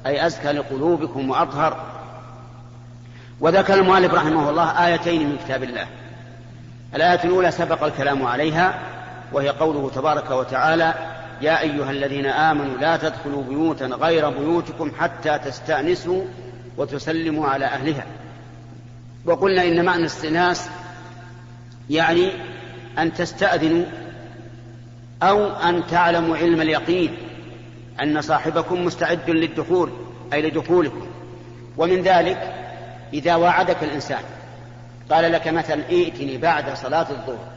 أي 0.06 0.26
أزكى 0.26 0.52
لقلوبكم 0.52 1.30
وأطهر. 1.30 1.86
وذكر 3.40 3.74
المؤلف 3.74 4.14
رحمه 4.14 4.50
الله 4.50 4.86
آيتين 4.86 5.28
من 5.28 5.38
كتاب 5.44 5.62
الله. 5.62 5.86
الآية 6.94 7.24
الأولى 7.24 7.50
سبق 7.50 7.84
الكلام 7.84 8.26
عليها 8.26 8.80
وهي 9.32 9.48
قوله 9.48 9.90
تبارك 9.94 10.30
وتعالى 10.30 10.94
يا 11.42 11.60
أيها 11.60 11.90
الذين 11.90 12.26
آمنوا 12.26 12.76
لا 12.76 12.96
تدخلوا 12.96 13.42
بيوتا 13.42 13.86
غير 13.86 14.30
بيوتكم 14.30 14.92
حتى 14.98 15.38
تستأنسوا 15.38 16.24
وتسلموا 16.76 17.48
على 17.48 17.64
أهلها. 17.64 18.06
وقلنا 19.24 19.64
إن 19.64 19.84
معنى 19.84 20.00
الاستئناس 20.00 20.68
يعني 21.90 22.30
أن 22.98 23.14
تستأذنوا 23.14 23.84
أو 25.22 25.46
أن 25.46 25.86
تعلموا 25.86 26.36
علم 26.36 26.60
اليقين 26.60 27.16
أن 28.02 28.20
صاحبكم 28.20 28.84
مستعد 28.84 29.30
للدخول 29.30 29.90
أي 30.32 30.42
لدخولكم. 30.42 31.06
ومن 31.76 32.02
ذلك 32.02 32.54
إذا 33.12 33.36
وعدك 33.36 33.82
الإنسان. 33.82 34.22
قال 35.10 35.32
لك 35.32 35.48
مثلا 35.48 35.82
ائتني 35.90 36.38
بعد 36.38 36.76
صلاة 36.76 37.06
الظهر. 37.10 37.48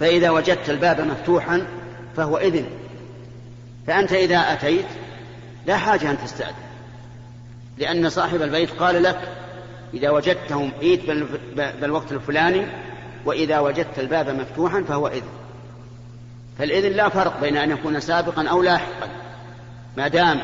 فإذا 0.00 0.30
وجدت 0.30 0.70
الباب 0.70 1.00
مفتوحا 1.00 1.66
فهو 2.16 2.38
إذن. 2.38 2.66
فأنت 3.86 4.12
إذا 4.12 4.38
أتيت 4.38 4.86
لا 5.66 5.76
حاجة 5.76 6.10
أن 6.10 6.18
تستأذن. 6.18 6.54
لأن 7.78 8.10
صاحب 8.10 8.42
البيت 8.42 8.70
قال 8.70 9.02
لك 9.02 9.18
إذا 9.94 10.10
وجدتهم 10.10 10.72
ائت 10.82 11.00
بالوقت 11.56 12.12
الفلاني 12.12 12.66
وإذا 13.24 13.58
وجدت 13.58 13.98
الباب 13.98 14.28
مفتوحا 14.28 14.82
فهو 14.88 15.08
إذن. 15.08 15.28
فالإذن 16.58 16.92
لا 16.92 17.08
فرق 17.08 17.40
بين 17.40 17.56
أن 17.56 17.70
يكون 17.70 18.00
سابقا 18.00 18.48
أو 18.48 18.62
لاحقا. 18.62 19.08
ما 19.96 20.08
دام 20.08 20.40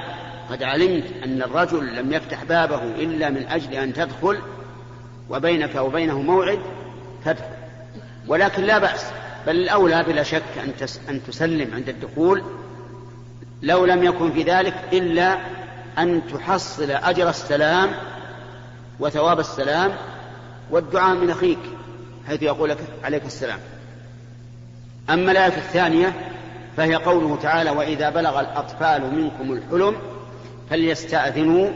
قد 0.51 0.63
علمت 0.63 1.05
أن 1.25 1.43
الرجل 1.43 1.97
لم 1.97 2.13
يفتح 2.13 2.45
بابه 2.45 2.83
إلا 2.83 3.31
من 3.31 3.47
أجل 3.47 3.75
أن 3.75 3.93
تدخل 3.93 4.39
وبينك 5.31 5.75
وبينه 5.75 6.21
موعد 6.23 6.59
تدخل. 7.25 7.45
ولكن 8.29 8.63
لا 8.63 8.79
بأس 8.79 9.07
بل 9.47 9.57
الأولى 9.57 10.03
بلا 10.03 10.23
شك 10.23 10.43
أن, 10.65 10.89
أن 11.09 11.21
تسلم 11.27 11.75
عند 11.75 11.89
الدخول 11.89 12.43
لو 13.63 13.85
لم 13.85 14.05
يكن 14.05 14.33
في 14.33 14.43
ذلك 14.43 14.75
إلا 14.93 15.39
أن 15.99 16.23
تحصل 16.35 16.91
أجر 16.91 17.29
السلام 17.29 17.91
وثواب 19.01 19.41
السلام 19.41 19.93
والدعاء 20.71 21.15
من 21.15 21.31
أخيك 21.31 21.59
حيث 22.29 22.43
يقول 22.43 22.71
لك 22.71 22.79
عليك 23.05 23.25
السلام. 23.25 23.59
أما 25.11 25.33
الآية 25.33 25.57
الثانية 25.57 26.15
فهي 26.77 26.95
قوله 26.95 27.39
تعالى 27.43 27.71
وإذا 27.71 28.11
بلغ 28.11 28.41
الأطفال 28.41 29.15
منكم 29.15 29.53
الحلم 29.53 29.97
فليستأذنوا 30.71 31.71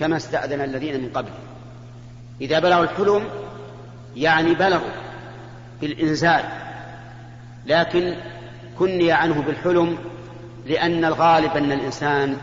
كما 0.00 0.16
استأذن 0.16 0.60
الذين 0.60 1.02
من 1.02 1.08
قبل 1.14 1.28
إذا 2.40 2.58
بلغوا 2.58 2.84
الحلم 2.84 3.24
يعني 4.16 4.54
بلغوا 4.54 4.90
بالإنزال 5.80 6.44
لكن 7.66 8.16
كني 8.78 9.12
عنه 9.12 9.42
بالحلم 9.42 9.98
لأن 10.66 11.04
الغالب 11.04 11.56
أن 11.56 11.72
الإنسان 11.72 12.36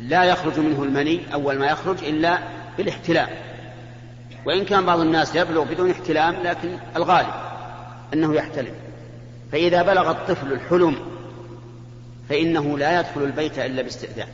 لا 0.00 0.24
يخرج 0.24 0.58
منه 0.58 0.82
المني 0.82 1.20
أول 1.34 1.58
ما 1.58 1.66
يخرج 1.66 2.04
إلا 2.04 2.38
بالاحتلام. 2.76 3.28
وإن 4.46 4.64
كان 4.64 4.86
بعض 4.86 5.00
الناس 5.00 5.34
يبلغ 5.34 5.64
بدون 5.64 5.90
احتلام 5.90 6.34
لكن 6.42 6.76
الغالب 6.96 7.34
أنه 8.14 8.34
يحتلم. 8.34 8.74
فإذا 9.52 9.82
بلغ 9.82 10.10
الطفل 10.10 10.52
الحلم 10.52 10.96
فإنه 12.28 12.78
لا 12.78 13.00
يدخل 13.00 13.22
البيت 13.22 13.58
إلا 13.58 13.82
باستئذان. 13.82 14.28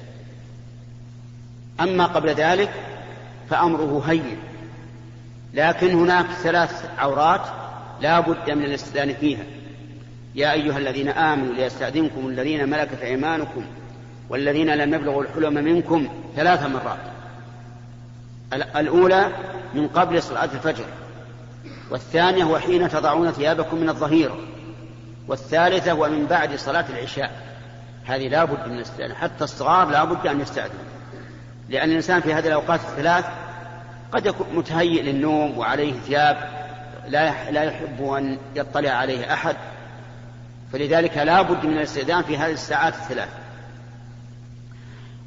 أما 1.81 2.07
قبل 2.07 2.29
ذلك 2.29 2.71
فأمره 3.51 4.03
هين. 4.07 4.39
لكن 5.57 5.91
هناك 5.91 6.27
ثلاث 6.27 6.91
عورات 6.99 7.41
لا 8.01 8.21
بد 8.21 8.51
من 8.51 8.65
الاستئذان 8.65 9.15
فيها. 9.15 9.45
يا 10.35 10.53
أيها 10.53 10.79
الذين 10.79 11.09
آمنوا 11.09 11.55
ليستأذنكم 11.55 12.29
الذين 12.29 12.71
ملكت 12.71 13.03
أيمانكم 13.03 13.65
والذين 14.29 14.75
لم 14.75 14.95
يبلغوا 14.95 15.23
الحلم 15.23 15.55
منكم 15.55 16.09
ثلاث 16.37 16.67
مرات. 16.67 16.99
الأولى 18.77 19.29
من 19.75 19.89
قبل 19.89 20.23
صلاة 20.23 20.45
الفجر 20.45 20.85
والثانية 21.91 22.45
وحين 22.45 22.89
تضعون 22.89 23.31
ثيابكم 23.31 23.77
من 23.77 23.89
الظهيرة 23.89 24.37
والثالثة 25.29 25.95
ومن 25.95 26.27
بعد 26.27 26.57
صلاة 26.57 26.85
العشاء. 26.91 27.31
هذه 28.05 28.29
لا 28.29 28.45
بد 28.45 28.69
من 28.69 28.77
الاستئذان 28.77 29.15
حتى 29.15 29.45
الصغار 29.45 29.89
لا 29.89 30.05
بد 30.05 30.27
أن 30.27 30.41
يستأذنوا 30.41 30.85
لأن 31.69 31.91
الإنسان 31.91 32.21
في 32.21 32.35
هذه 32.35 32.47
الأوقات 32.47 32.81
الثلاث 32.81 33.25
قد 34.13 34.27
يكون 34.27 34.47
متهيئ 34.55 35.03
للنوم 35.03 35.59
وعليه 35.59 35.93
ثياب 35.93 36.37
لا 37.09 37.51
لا 37.51 37.63
يحب 37.63 38.03
أن 38.03 38.39
يطلع 38.55 38.91
عليه 38.91 39.33
أحد. 39.33 39.57
فلذلك 40.73 41.19
لا 41.19 41.43
بد 41.43 41.67
من 41.67 41.73
الاستئذان 41.73 42.23
في 42.23 42.37
هذه 42.37 42.53
الساعات 42.53 42.95
الثلاث. 42.95 43.29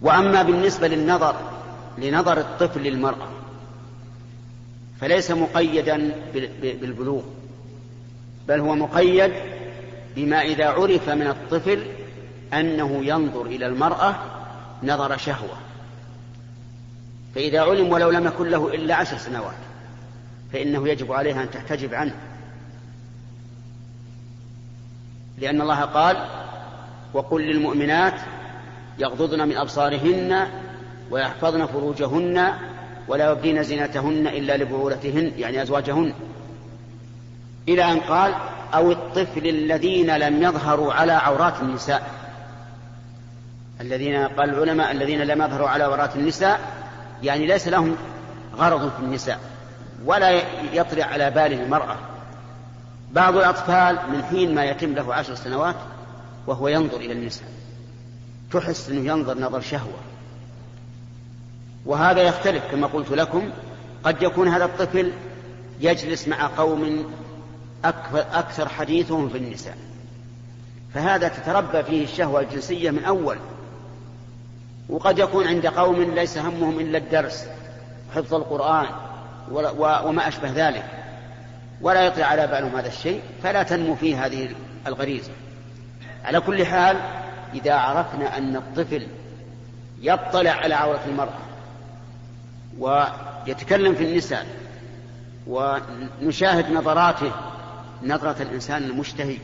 وأما 0.01 0.43
بالنسبة 0.43 0.87
للنظر 0.87 1.35
لنظر 1.97 2.37
الطفل 2.37 2.81
للمرأة 2.81 3.27
فليس 5.01 5.31
مقيدا 5.31 6.11
بالبلوغ 6.61 7.23
بل 8.47 8.59
هو 8.59 8.75
مقيد 8.75 9.31
بما 10.15 10.41
إذا 10.41 10.69
عرف 10.69 11.09
من 11.09 11.27
الطفل 11.27 11.85
أنه 12.53 13.05
ينظر 13.05 13.41
إلى 13.41 13.65
المرأة 13.65 14.15
نظر 14.83 15.17
شهوة. 15.17 15.57
فإذا 17.35 17.61
علم 17.61 17.91
ولو 17.91 18.09
لم 18.09 18.27
يكن 18.27 18.47
له 18.49 18.73
إلا 18.73 18.95
عشر 18.95 19.17
سنوات 19.17 19.57
فإنه 20.53 20.89
يجب 20.89 21.11
عليها 21.11 21.43
أن 21.43 21.51
تحتجب 21.51 21.93
عنه. 21.93 22.15
لأن 25.37 25.61
الله 25.61 25.81
قال 25.81 26.17
وقل 27.13 27.41
للمؤمنات 27.41 28.13
يغضضن 28.99 29.47
من 29.47 29.57
أبصارهن 29.57 30.47
ويحفظن 31.11 31.65
فروجهن 31.65 32.53
ولا 33.07 33.31
يبدين 33.31 33.63
زينتهن 33.63 34.27
إلا 34.27 34.57
لبعولتهن 34.57 35.31
يعني 35.37 35.61
أزواجهن. 35.61 36.13
إلى 37.67 37.91
أن 37.91 37.99
قال 37.99 38.33
أو 38.73 38.91
الطفل 38.91 39.47
الذين 39.47 40.17
لم 40.17 40.43
يظهروا 40.43 40.93
على 40.93 41.11
عورات 41.11 41.61
النساء. 41.61 42.11
الذين 43.81 44.27
قال 44.27 44.49
العلماء 44.49 44.91
الذين 44.91 45.21
لم 45.21 45.41
يظهروا 45.41 45.69
على 45.69 45.83
عورات 45.83 46.15
النساء 46.15 46.78
يعني 47.23 47.47
ليس 47.47 47.67
لهم 47.67 47.95
غرض 48.55 48.91
في 48.91 48.99
النساء 48.99 49.39
ولا 50.05 50.29
يطلع 50.73 51.05
على 51.05 51.31
باله 51.31 51.63
المرأة. 51.63 51.95
بعض 53.11 53.35
الأطفال 53.35 53.97
من 54.11 54.23
حين 54.23 54.55
ما 54.55 54.65
يتم 54.65 54.93
له 54.93 55.13
عشر 55.13 55.35
سنوات 55.35 55.75
وهو 56.47 56.67
ينظر 56.67 56.97
إلى 56.97 57.13
النساء 57.13 57.47
تحس 58.51 58.89
أنه 58.89 59.11
ينظر 59.11 59.39
نظر 59.39 59.61
شهوة. 59.61 59.99
وهذا 61.85 62.21
يختلف 62.21 62.63
كما 62.71 62.87
قلت 62.87 63.11
لكم 63.11 63.49
قد 64.03 64.23
يكون 64.23 64.47
هذا 64.47 64.65
الطفل 64.65 65.11
يجلس 65.81 66.27
مع 66.27 66.47
قوم 66.57 67.13
أكثر 68.33 68.69
حديثهم 68.69 69.29
في 69.29 69.37
النساء. 69.37 69.77
فهذا 70.93 71.27
تتربى 71.27 71.83
فيه 71.83 72.03
الشهوة 72.03 72.41
الجنسية 72.41 72.91
من 72.91 73.03
أول. 73.03 73.37
وقد 74.89 75.19
يكون 75.19 75.47
عند 75.47 75.67
قوم 75.67 76.01
ليس 76.01 76.37
همهم 76.37 76.79
إلا 76.79 76.97
الدرس 76.97 77.47
حفظ 78.15 78.33
القرآن 78.33 78.85
وما 79.79 80.27
أشبه 80.27 80.51
ذلك. 80.51 80.85
ولا 81.81 82.05
يطلع 82.05 82.25
على 82.25 82.47
بالهم 82.47 82.75
هذا 82.75 82.87
الشيء 82.87 83.21
فلا 83.43 83.63
تنمو 83.63 83.95
فيه 83.95 84.25
هذه 84.25 84.49
الغريزة. 84.87 85.31
على 86.25 86.39
كل 86.39 86.65
حال 86.65 86.97
إذا 87.53 87.73
عرفنا 87.73 88.37
أن 88.37 88.55
الطفل 88.55 89.07
يطلع 90.01 90.51
على 90.51 90.75
عورة 90.75 91.01
المرأة 91.07 91.39
ويتكلم 92.79 93.95
في 93.95 94.03
النساء 94.03 94.45
ونشاهد 95.47 96.71
نظراته 96.71 97.31
نظرة 98.03 98.41
الإنسان 98.41 98.83
المشتهي 98.83 99.37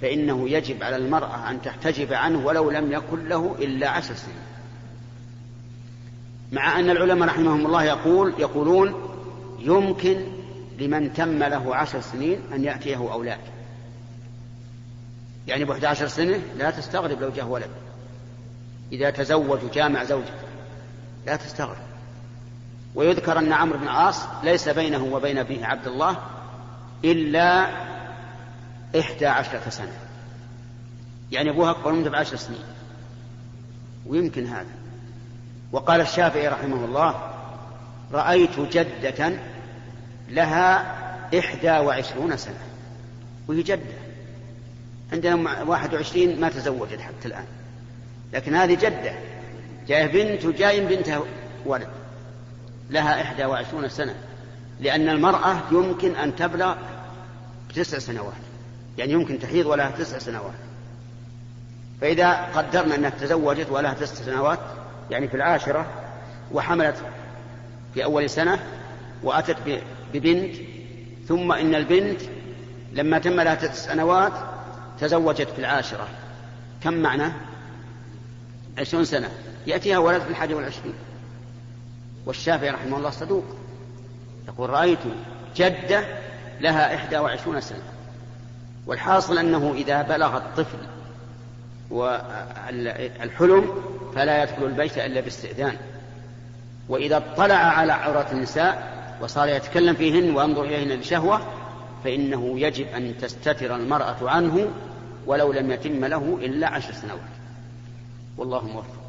فإنه 0.00 0.48
يجب 0.48 0.82
على 0.82 0.96
المرأة 0.96 1.50
أن 1.50 1.62
تحتجب 1.62 2.12
عنه 2.12 2.46
ولو 2.46 2.70
لم 2.70 2.92
يكن 2.92 3.28
له 3.28 3.56
إلا 3.58 3.88
عشر 3.88 4.14
سنين. 4.14 4.51
مع 6.52 6.78
أن 6.78 6.90
العلماء 6.90 7.28
رحمهم 7.28 7.66
الله 7.66 7.84
يقول 7.84 8.34
يقولون 8.38 8.94
يمكن 9.58 10.26
لمن 10.78 11.12
تم 11.12 11.38
له 11.42 11.76
عشر 11.76 12.00
سنين 12.00 12.40
أن 12.52 12.64
يأتيه 12.64 12.96
أولاد. 12.96 13.40
يعني 15.48 15.64
بأحد 15.64 15.84
عشر 15.84 16.08
سنة 16.08 16.42
لا 16.56 16.70
تستغرب 16.70 17.20
لو 17.22 17.30
جاء 17.30 17.46
ولد. 17.46 17.70
إذا 18.92 19.10
تزوج 19.10 19.64
وجامع 19.64 20.04
زوجته. 20.04 20.48
لا 21.26 21.36
تستغرب. 21.36 21.76
ويذكر 22.94 23.38
أن 23.38 23.52
عمرو 23.52 23.78
بن 23.78 23.84
العاص 23.84 24.22
ليس 24.44 24.68
بينه 24.68 25.04
وبين 25.04 25.38
أبيه 25.38 25.66
عبد 25.66 25.86
الله 25.86 26.16
إلا 27.04 27.68
إحدى 29.00 29.26
عشرة 29.26 29.70
سنة. 29.70 29.98
يعني 31.32 31.50
أبوها 31.50 31.70
أكبر 31.70 32.08
بعشر 32.08 32.36
سنين. 32.36 32.64
ويمكن 34.06 34.46
هذا. 34.46 34.81
وقال 35.72 36.00
الشافعي 36.00 36.48
رحمه 36.48 36.84
الله 36.84 37.30
رأيت 38.12 38.60
جدة 38.60 39.32
لها 40.28 40.94
إحدى 41.38 41.70
وعشرون 41.70 42.36
سنة 42.36 42.60
وهي 43.48 43.62
جدة. 43.62 44.02
عندنا 45.12 45.62
واحد 45.62 45.94
وعشرين 45.94 46.40
ما 46.40 46.48
تزوجت 46.48 47.00
حتى 47.00 47.28
الآن 47.28 47.44
لكن 48.32 48.54
هذه 48.54 48.74
جدة. 48.74 49.12
جاء 49.88 50.06
بنت 50.06 50.44
وجاي 50.44 50.86
بنتها 50.86 51.20
ولد 51.66 51.88
لها 52.90 53.22
إحدى 53.22 53.44
وعشرون 53.44 53.88
سنة 53.88 54.14
لأن 54.80 55.08
المرأة 55.08 55.56
يمكن 55.72 56.16
أن 56.16 56.36
تبلغ 56.36 56.76
تسع 57.74 57.98
سنوات 57.98 58.32
يعني 58.98 59.12
يمكن 59.12 59.38
تحيض 59.38 59.66
ولها 59.66 59.90
تسع 59.90 60.18
سنوات. 60.18 60.54
فإذا 62.00 62.32
قدرنا 62.32 62.94
أنها 62.94 63.10
تزوجت 63.10 63.70
ولها 63.70 63.94
تسع 63.94 64.14
سنوات 64.14 64.58
يعني 65.10 65.28
في 65.28 65.34
العاشرة 65.34 65.86
وحملت 66.52 66.96
في 67.94 68.04
أول 68.04 68.30
سنة 68.30 68.58
وأتت 69.22 69.56
ببنت 70.14 70.56
ثم 71.28 71.52
إن 71.52 71.74
البنت 71.74 72.20
لما 72.92 73.18
تم 73.18 73.40
لها 73.40 73.54
تسع 73.54 73.72
سنوات 73.72 74.32
تزوجت 75.00 75.48
في 75.48 75.58
العاشرة. 75.58 76.08
كم 76.82 76.94
معنى؟ 76.94 77.32
عشرون 78.78 79.04
سنة. 79.04 79.28
يأتيها 79.66 79.98
ولد 79.98 80.22
في 80.22 80.30
الحادي 80.30 80.54
والعشرين. 80.54 80.94
والشافعي 82.26 82.70
رحمه 82.70 82.96
الله 82.96 83.10
صدوق. 83.10 83.44
يقول 84.48 84.70
رأيت 84.70 84.98
جدة 85.56 86.04
لها 86.60 86.94
إحدى 86.94 87.18
وعشرون 87.18 87.60
سنة. 87.60 87.82
والحاصل 88.86 89.38
أنه 89.38 89.72
إذا 89.76 90.02
بلغ 90.02 90.36
الطفل 90.36 90.78
والحلم 91.90 93.68
فلا 94.14 94.42
يدخل 94.42 94.64
البيت 94.64 94.98
إلا 94.98 95.20
باستئذان. 95.20 95.76
وإذا 96.88 97.16
اطلع 97.16 97.54
على 97.54 97.92
عورات 97.92 98.32
النساء 98.32 98.92
وصار 99.20 99.48
يتكلم 99.48 99.94
فيهن 99.94 100.36
وينظر 100.36 100.64
إليهن 100.64 101.00
بشهوة 101.00 101.40
فإنه 102.04 102.60
يجب 102.60 102.86
أن 102.86 103.18
تستتر 103.18 103.76
المرأة 103.76 104.16
عنه 104.22 104.68
ولو 105.26 105.52
لم 105.52 105.70
يتم 105.70 106.04
له 106.04 106.38
إلا 106.42 106.68
عشر 106.68 106.92
سنوات. 106.92 107.20
والله 108.36 108.66
موفق. 108.66 109.02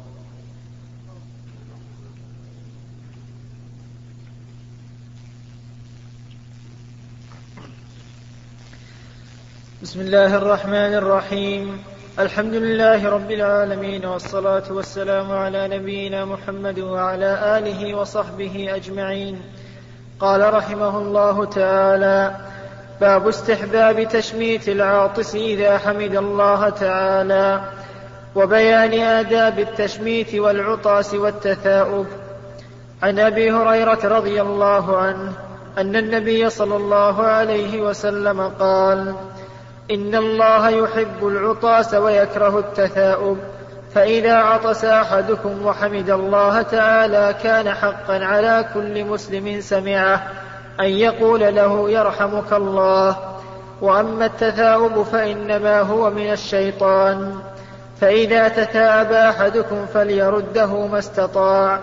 بسم 9.82 10.00
الله 10.00 10.34
الرحمن 10.34 10.94
الرحيم. 10.94 11.93
الحمد 12.18 12.54
لله 12.54 13.10
رب 13.10 13.30
العالمين 13.30 14.04
والصلاة 14.06 14.62
والسلام 14.70 15.32
على 15.32 15.68
نبينا 15.68 16.24
محمد 16.24 16.78
وعلى 16.78 17.58
آله 17.58 17.94
وصحبه 17.94 18.76
أجمعين. 18.76 19.40
قال 20.20 20.54
رحمه 20.54 20.98
الله 20.98 21.44
تعالى 21.44 22.36
باب 23.00 23.28
استحباب 23.28 24.08
تشميت 24.08 24.68
العاطس 24.68 25.34
إذا 25.34 25.78
حمد 25.78 26.16
الله 26.16 26.68
تعالى 26.68 27.60
وبيان 28.34 28.92
آداب 28.92 29.58
التشميت 29.58 30.34
والعطاس 30.34 31.14
والتثاؤب. 31.14 32.06
عن 33.02 33.18
أبي 33.18 33.52
هريرة 33.52 34.00
رضي 34.04 34.42
الله 34.42 34.96
عنه 34.96 35.32
أن 35.78 35.96
النبي 35.96 36.50
صلى 36.50 36.76
الله 36.76 37.22
عليه 37.22 37.82
وسلم 37.82 38.40
قال 38.40 39.14
إن 39.90 40.14
الله 40.14 40.68
يحب 40.68 41.26
العطاس 41.26 41.94
ويكره 41.94 42.58
التثاؤب 42.58 43.38
فإذا 43.94 44.34
عطس 44.34 44.84
أحدكم 44.84 45.66
وحمد 45.66 46.10
الله 46.10 46.62
تعالى 46.62 47.34
كان 47.42 47.74
حقا 47.74 48.24
على 48.24 48.64
كل 48.74 49.04
مسلم 49.04 49.60
سمعه 49.60 50.22
أن 50.80 50.84
يقول 50.84 51.40
له 51.40 51.90
يرحمك 51.90 52.52
الله. 52.52 53.16
وأما 53.80 54.26
التثاؤب 54.26 55.02
فإنما 55.02 55.80
هو 55.80 56.10
من 56.10 56.32
الشيطان 56.32 57.34
فإذا 58.00 58.48
تثاءب 58.48 59.12
أحدكم 59.12 59.86
فليرده 59.94 60.86
ما 60.86 60.98
استطاع 60.98 61.78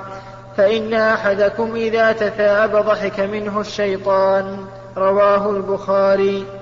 فإن 0.57 0.93
أحدكم 0.93 1.75
إذا 1.75 2.11
تثاءب 2.11 2.71
ضحك 2.71 3.19
منه 3.19 3.59
الشيطان. 3.59 4.65
رواه 4.97 5.49
البخاري. 5.49 6.60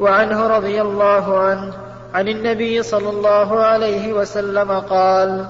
وعنه 0.00 0.46
رضي 0.46 0.80
الله 0.80 1.38
عنه 1.38 1.72
عن 2.14 2.28
النبي 2.28 2.82
صلى 2.82 3.10
الله 3.10 3.60
عليه 3.60 4.12
وسلم 4.12 4.72
قال 4.72 5.46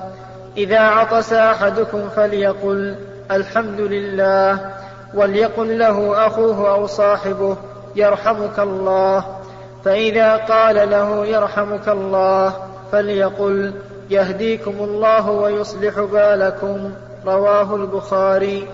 إذا 0.56 0.80
عطس 0.80 1.32
أحدكم 1.32 2.08
فليقل 2.08 2.96
الحمد 3.30 3.80
لله 3.80 4.70
وليقل 5.14 5.78
له 5.78 6.26
أخوه 6.26 6.70
أو 6.70 6.86
صاحبه 6.86 7.56
يرحمك 7.96 8.58
الله 8.58 9.24
فإذا 9.84 10.36
قال 10.36 10.90
له 10.90 11.26
يرحمك 11.26 11.88
الله 11.88 12.52
فليقل 12.92 13.72
يهديكم 14.10 14.74
الله 14.80 15.30
ويصلح 15.30 16.00
بالكم. 16.00 16.90
رواه 17.26 17.76
البخاري. 17.76 18.68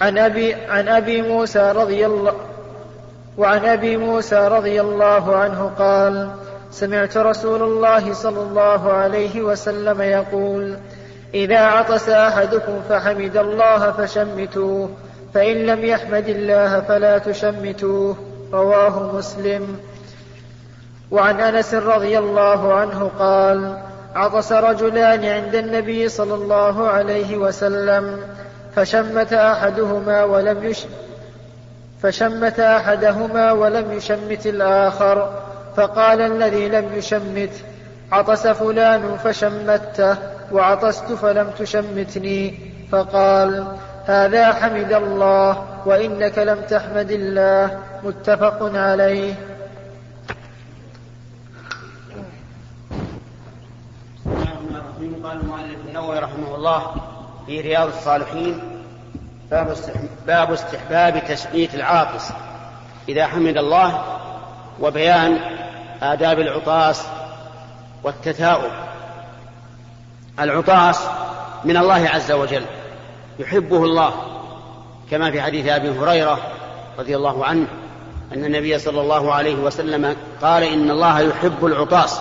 عن 0.00 0.18
أبي 0.18 0.54
عن 0.54 0.88
أبي 0.88 1.22
موسى 1.22 1.72
رضي 1.72 2.06
الله 2.06 2.32
وعن 3.38 3.64
أبي 3.64 3.96
موسى 3.96 4.48
رضي 4.48 4.80
الله 4.80 5.36
عنه 5.36 5.70
قال 5.78 6.30
سمعت 6.70 7.16
رسول 7.16 7.62
الله 7.62 8.12
صلى 8.12 8.40
الله 8.40 8.92
عليه 8.92 9.42
وسلم 9.42 10.02
يقول 10.02 10.76
إذا 11.34 11.58
عطس 11.58 12.08
أحدكم 12.08 12.80
فحمد 12.88 13.36
الله 13.36 13.92
فشمتوه 13.92 14.90
فإن 15.34 15.56
لم 15.56 15.84
يحمد 15.84 16.28
الله 16.28 16.80
فلا 16.80 17.18
تشمتوه 17.18 18.16
رواه 18.52 19.16
مسلم. 19.16 19.76
وعن 21.10 21.40
أنس 21.40 21.74
رضي 21.74 22.18
الله 22.18 22.74
عنه 22.74 23.10
قال 23.18 23.78
عطس 24.14 24.52
رجلان 24.52 25.24
عند 25.24 25.54
النبي 25.54 26.08
صلى 26.08 26.34
الله 26.34 26.88
عليه 26.88 27.36
وسلم 27.36 28.20
فشمت 28.76 29.32
أحدهما 29.32 30.24
ولم 30.24 30.64
يش 30.64 30.84
فشمت 32.02 32.60
أحدهما 32.60 33.52
ولم 33.52 33.92
يشمت 33.92 34.46
الآخر 34.46 35.42
فقال 35.76 36.20
الذي 36.20 36.68
لم 36.68 36.94
يشمت 36.94 37.50
عطس 38.12 38.46
فلان 38.46 39.16
فشمته 39.16 40.16
وعطست 40.52 41.04
فلم 41.04 41.50
تشمتني. 41.58 42.58
فقال 42.92 43.76
هذا 44.06 44.52
حمد 44.52 44.92
الله 44.92 45.66
وإنك 45.86 46.38
لم 46.38 46.60
تحمد 46.60 47.10
الله. 47.10 47.78
متفق 48.04 48.70
عليه. 48.74 49.34
قال 55.24 55.40
المؤلف 55.40 55.76
النووي 55.88 56.18
رحمه 56.18 56.54
الله 56.54 56.94
في 57.46 57.60
رياض 57.60 57.88
الصالحين 57.88 58.77
باب 60.26 60.52
استحباب 60.52 61.22
تشميت 61.28 61.74
العاطس. 61.74 62.30
إذا 63.08 63.26
حمد 63.26 63.56
الله 63.56 64.02
وبيان 64.80 65.38
آداب 66.02 66.40
العطاس 66.40 67.06
والتثاؤب. 68.04 68.70
العطاس 70.40 71.00
من 71.64 71.76
الله 71.76 72.08
عز 72.08 72.32
وجل 72.32 72.64
يحبه 73.38 73.84
الله 73.84 74.12
كما 75.10 75.30
في 75.30 75.42
حديث 75.42 75.68
أبي 75.68 75.90
هريرة 75.90 76.38
رضي 76.98 77.16
الله 77.16 77.44
عنه 77.44 77.66
أن 78.34 78.44
النبي 78.44 78.78
صلى 78.78 79.00
الله 79.00 79.34
عليه 79.34 79.54
وسلم 79.54 80.16
قال 80.42 80.62
إن 80.62 80.90
الله 80.90 81.20
يحب 81.20 81.66
العطاس. 81.66 82.20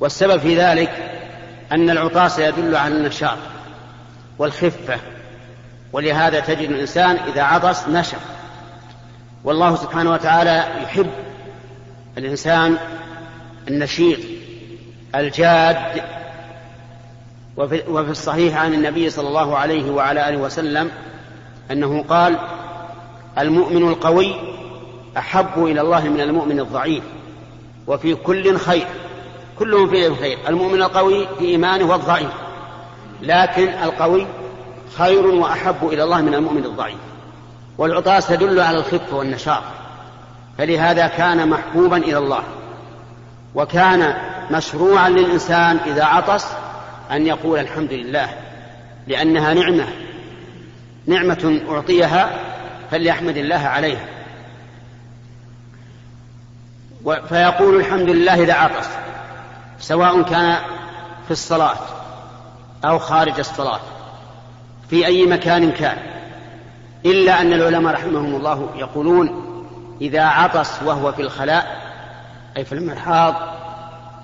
والسبب 0.00 0.40
في 0.40 0.58
ذلك 0.58 0.90
أن 1.72 1.90
العطاس 1.90 2.38
يدل 2.38 2.76
على 2.76 2.94
النشاط 2.94 3.38
والخفة 4.38 4.98
ولهذا 5.94 6.40
تجد 6.40 6.70
الإنسان 6.70 7.16
إذا 7.16 7.42
عطس 7.42 7.88
نشط 7.88 8.18
والله 9.44 9.76
سبحانه 9.76 10.12
وتعالى 10.12 10.64
يحب 10.82 11.10
الإنسان 12.18 12.76
النشيط 13.68 14.18
الجاد 15.14 16.02
وفي, 17.56 17.82
وفي 17.88 18.10
الصحيح 18.10 18.56
عن 18.56 18.74
النبي 18.74 19.10
صلى 19.10 19.28
الله 19.28 19.56
عليه 19.56 19.90
وعلى 19.90 20.28
آله 20.28 20.36
وسلم 20.38 20.90
أنه 21.70 22.02
قال 22.02 22.38
المؤمن 23.38 23.88
القوي 23.88 24.34
أحب 25.16 25.64
إلى 25.64 25.80
الله 25.80 26.08
من 26.08 26.20
المؤمن 26.20 26.60
الضعيف 26.60 27.04
وفي 27.86 28.14
كل 28.14 28.58
خير 28.58 28.86
كلهم 29.58 29.90
في 29.90 30.14
خير. 30.14 30.38
المؤمن 30.48 30.82
القوي 30.82 31.26
في 31.38 31.44
إيمانه 31.44 31.84
والضعيف 31.84 32.30
لكن 33.22 33.68
القوي 33.68 34.26
خير 34.98 35.26
وأحب 35.26 35.88
إلى 35.88 36.04
الله 36.04 36.20
من 36.20 36.34
المؤمن 36.34 36.64
الضعيف. 36.64 36.98
والعطاس 37.78 38.26
تدل 38.26 38.60
على 38.60 38.78
الخفه 38.78 39.16
والنشاط. 39.16 39.62
فلهذا 40.58 41.06
كان 41.06 41.48
محبوبا 41.48 41.96
إلى 41.96 42.18
الله. 42.18 42.42
وكان 43.54 44.14
مشروعا 44.50 45.08
للإنسان 45.08 45.76
إذا 45.86 46.04
عطس 46.04 46.46
أن 47.10 47.26
يقول 47.26 47.58
الحمد 47.58 47.92
لله 47.92 48.28
لأنها 49.06 49.54
نعمة. 49.54 49.86
نعمة 51.06 51.60
أعطيها 51.70 52.30
فليحمد 52.90 53.36
الله 53.36 53.60
عليها. 53.66 54.06
فيقول 57.28 57.76
الحمد 57.76 58.08
لله 58.08 58.42
إذا 58.42 58.54
عطس 58.54 58.88
سواء 59.80 60.22
كان 60.22 60.56
في 61.24 61.30
الصلاة 61.30 61.76
أو 62.84 62.98
خارج 62.98 63.38
الصلاة. 63.38 63.80
في 64.90 65.06
أي 65.06 65.26
مكان 65.26 65.72
كان. 65.72 65.96
إلا 67.06 67.40
أن 67.40 67.52
العلماء 67.52 67.94
رحمهم 67.94 68.34
الله 68.34 68.68
يقولون 68.76 69.44
إذا 70.00 70.22
عطس 70.22 70.82
وهو 70.82 71.12
في 71.12 71.22
الخلاء 71.22 71.66
أي 72.56 72.64
في 72.64 72.72
المرحاض 72.72 73.34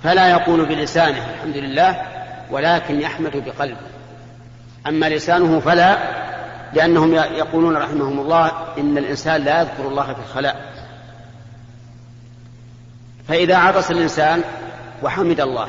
فلا 0.02 0.28
يقول 0.30 0.64
بلسانه 0.64 1.30
الحمد 1.34 1.56
لله 1.56 2.02
ولكن 2.50 3.00
يحمد 3.00 3.44
بقلبه. 3.44 3.86
أما 4.86 5.08
لسانه 5.08 5.60
فلا 5.60 5.98
لأنهم 6.72 7.14
يقولون 7.14 7.76
رحمهم 7.76 8.20
الله 8.20 8.52
إن 8.78 8.98
الإنسان 8.98 9.44
لا 9.44 9.60
يذكر 9.60 9.88
الله 9.88 10.12
في 10.12 10.20
الخلاء. 10.20 10.70
فإذا 13.28 13.56
عطس 13.56 13.90
الإنسان 13.90 14.42
وحمد 15.02 15.40
الله 15.40 15.68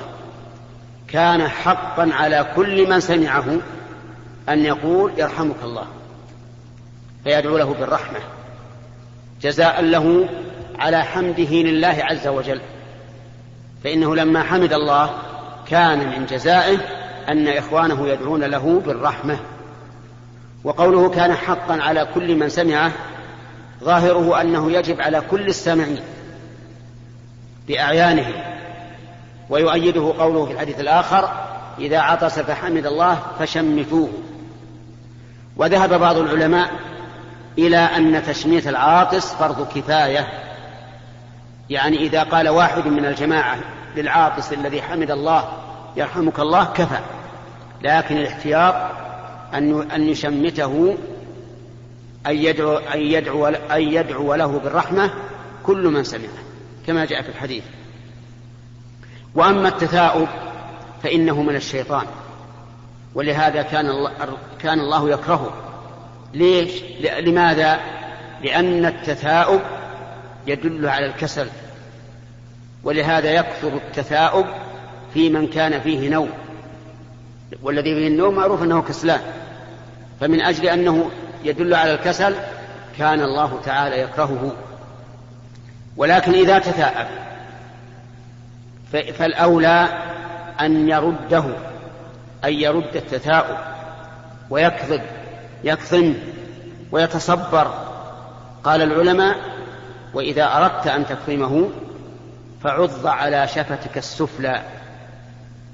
كان 1.08 1.48
حقا 1.48 2.10
على 2.14 2.46
كل 2.56 2.90
من 2.90 3.00
سمعه 3.00 3.46
أن 4.50 4.66
يقول 4.66 5.12
يرحمك 5.18 5.56
الله 5.64 5.86
فيدعو 7.24 7.58
له 7.58 7.74
بالرحمة 7.74 8.20
جزاء 9.42 9.82
له 9.82 10.30
على 10.80 11.04
حمده 11.04 11.52
لله 11.52 11.98
عز 12.02 12.28
وجل. 12.28 12.62
فإنه 13.84 14.16
لما 14.16 14.44
حمد 14.44 14.74
الله 14.74 15.10
كان 15.68 16.00
من 16.00 16.26
جزائه 16.26 16.78
أن 17.30 17.48
إخوانه 17.48 18.08
يدعون 18.08 18.44
له 18.44 18.82
بالرحمة. 18.86 19.40
وقوله 20.64 21.10
كان 21.10 21.36
حقا 21.36 21.82
على 21.82 22.08
كل 22.14 22.36
من 22.36 22.50
سمعه 22.50 22.92
ظاهره 23.84 24.42
أنه 24.42 24.72
يجب 24.72 25.02
على 25.02 25.22
كل 25.22 25.48
السامعين 25.48 26.02
بأعيانهم 27.68 28.34
ويؤيده 29.50 30.14
قوله 30.20 30.46
في 30.46 30.54
الحديث 30.54 30.80
الآخر 30.80 31.30
إذا 31.80 32.00
عطس 32.00 32.40
فحمد 32.40 32.86
الله 32.86 33.20
فشمتوه. 33.40 34.10
وذهب 35.58 36.00
بعض 36.00 36.18
العلماء 36.18 36.72
إلى 37.58 37.78
أن 37.78 38.24
تشميت 38.24 38.68
العاطس 38.68 39.34
فرض 39.34 39.68
كفاية. 39.76 40.28
يعني 41.70 41.98
إذا 41.98 42.24
قال 42.24 42.50
واحد 42.50 42.88
من 42.88 43.06
الجماعة 43.06 43.58
للعاطس 43.96 44.54
الذي 44.54 44.82
حمد 44.82 45.12
الله 45.12 45.50
يرحمك 45.98 46.40
الله 46.40 46.66
كفى. 46.66 47.00
لكن 47.82 48.18
الاحتياط 48.18 48.76
أن 49.54 49.92
أن 49.92 50.10
يشمته 50.10 50.98
أن 52.28 52.36
يدعو 52.36 52.78
أن 52.78 53.00
يدعو 53.00 53.48
أن 53.48 53.82
يدعو 53.82 54.36
له 54.36 54.60
بالرحمة 54.60 55.10
كل 55.64 55.88
من 55.88 56.04
سمعه 56.04 56.42
كما 56.88 57.06
جاء 57.06 57.22
في 57.22 57.30
الحديث. 57.30 57.64
وأما 59.36 59.68
التثاؤب 59.68 60.28
فإنه 61.04 61.42
من 61.42 61.56
الشيطان. 61.56 62.06
ولهذا 63.16 63.62
كان 63.62 63.90
الله 63.90 64.12
كان 64.60 64.80
الله 64.80 65.10
يكرهه. 65.10 65.54
ليش؟ 66.34 66.72
لماذا؟ 67.20 67.80
لأن 68.44 68.86
التثاؤب 68.86 69.62
يدل 70.48 70.88
على 70.90 71.06
الكسل. 71.06 71.48
ولهذا 72.84 73.32
يكثر 73.32 73.68
التثاؤب 73.68 74.46
في 75.14 75.30
من 75.30 75.48
كان 75.48 75.82
فيه 75.82 76.10
نوم. 76.10 76.30
والذي 77.64 77.96
فيه 77.96 78.08
النوم 78.08 78.36
معروف 78.36 78.64
أنه 78.64 78.82
كسلان. 78.82 79.22
فمن 80.20 80.42
أجل 80.42 80.66
أنه 80.66 81.12
يدل 81.44 81.74
على 81.74 81.94
الكسل 81.94 82.36
كان 82.98 83.22
الله 83.22 83.60
تعالى 83.66 84.00
يكرهه. 84.00 84.52
ولكن 85.98 86.34
إذا 86.34 86.60
تثاءب 86.60 87.08
فالأولى 88.92 89.88
أن 90.62 90.90
يرده. 90.90 91.71
أن 92.46 92.54
يرد 92.54 92.96
التثاؤب 92.96 93.58
ويكذب 94.50 95.02
يكظم 95.64 96.14
ويتصبر. 96.92 97.92
قال 98.64 98.82
العلماء 98.82 99.36
وإذا 100.14 100.58
أردت 100.58 100.88
أن 100.88 101.06
تكظمه 101.06 101.70
فعض 102.64 103.08
على 103.08 103.48
شفتك 103.48 103.98
السفلى. 103.98 104.62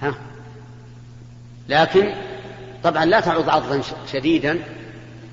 ها؟ 0.01 0.13
لكن 1.69 2.13
طبعا 2.83 3.05
لا 3.05 3.19
تعض 3.19 3.49
عضا 3.49 3.81
شديدا 4.11 4.59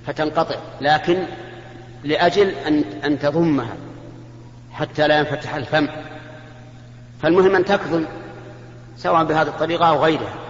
فتنقطع 0.07 0.57
لكن 0.81 1.25
لأجل 2.05 2.49
أن 2.49 2.85
أن 3.05 3.19
تضمها 3.19 3.77
حتى 4.73 5.09
لا 5.09 5.19
ينفتح 5.19 5.55
الفم. 5.55 5.89
فالمهم 7.23 7.57
أن 7.57 7.65
تكظم 7.65 8.05
سواء 8.97 9.25
بهذه 9.25 9.49
الطريقة 9.49 9.89
أو 9.89 10.05
غيرها. 10.05 10.44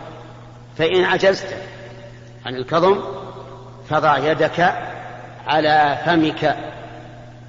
فإن 0.79 1.05
عجزت 1.05 1.57
عن 2.47 2.55
الكظم 2.55 3.01
فضع 3.91 4.19
يدك 4.19 4.75
على 5.47 5.99
فمك. 6.05 6.57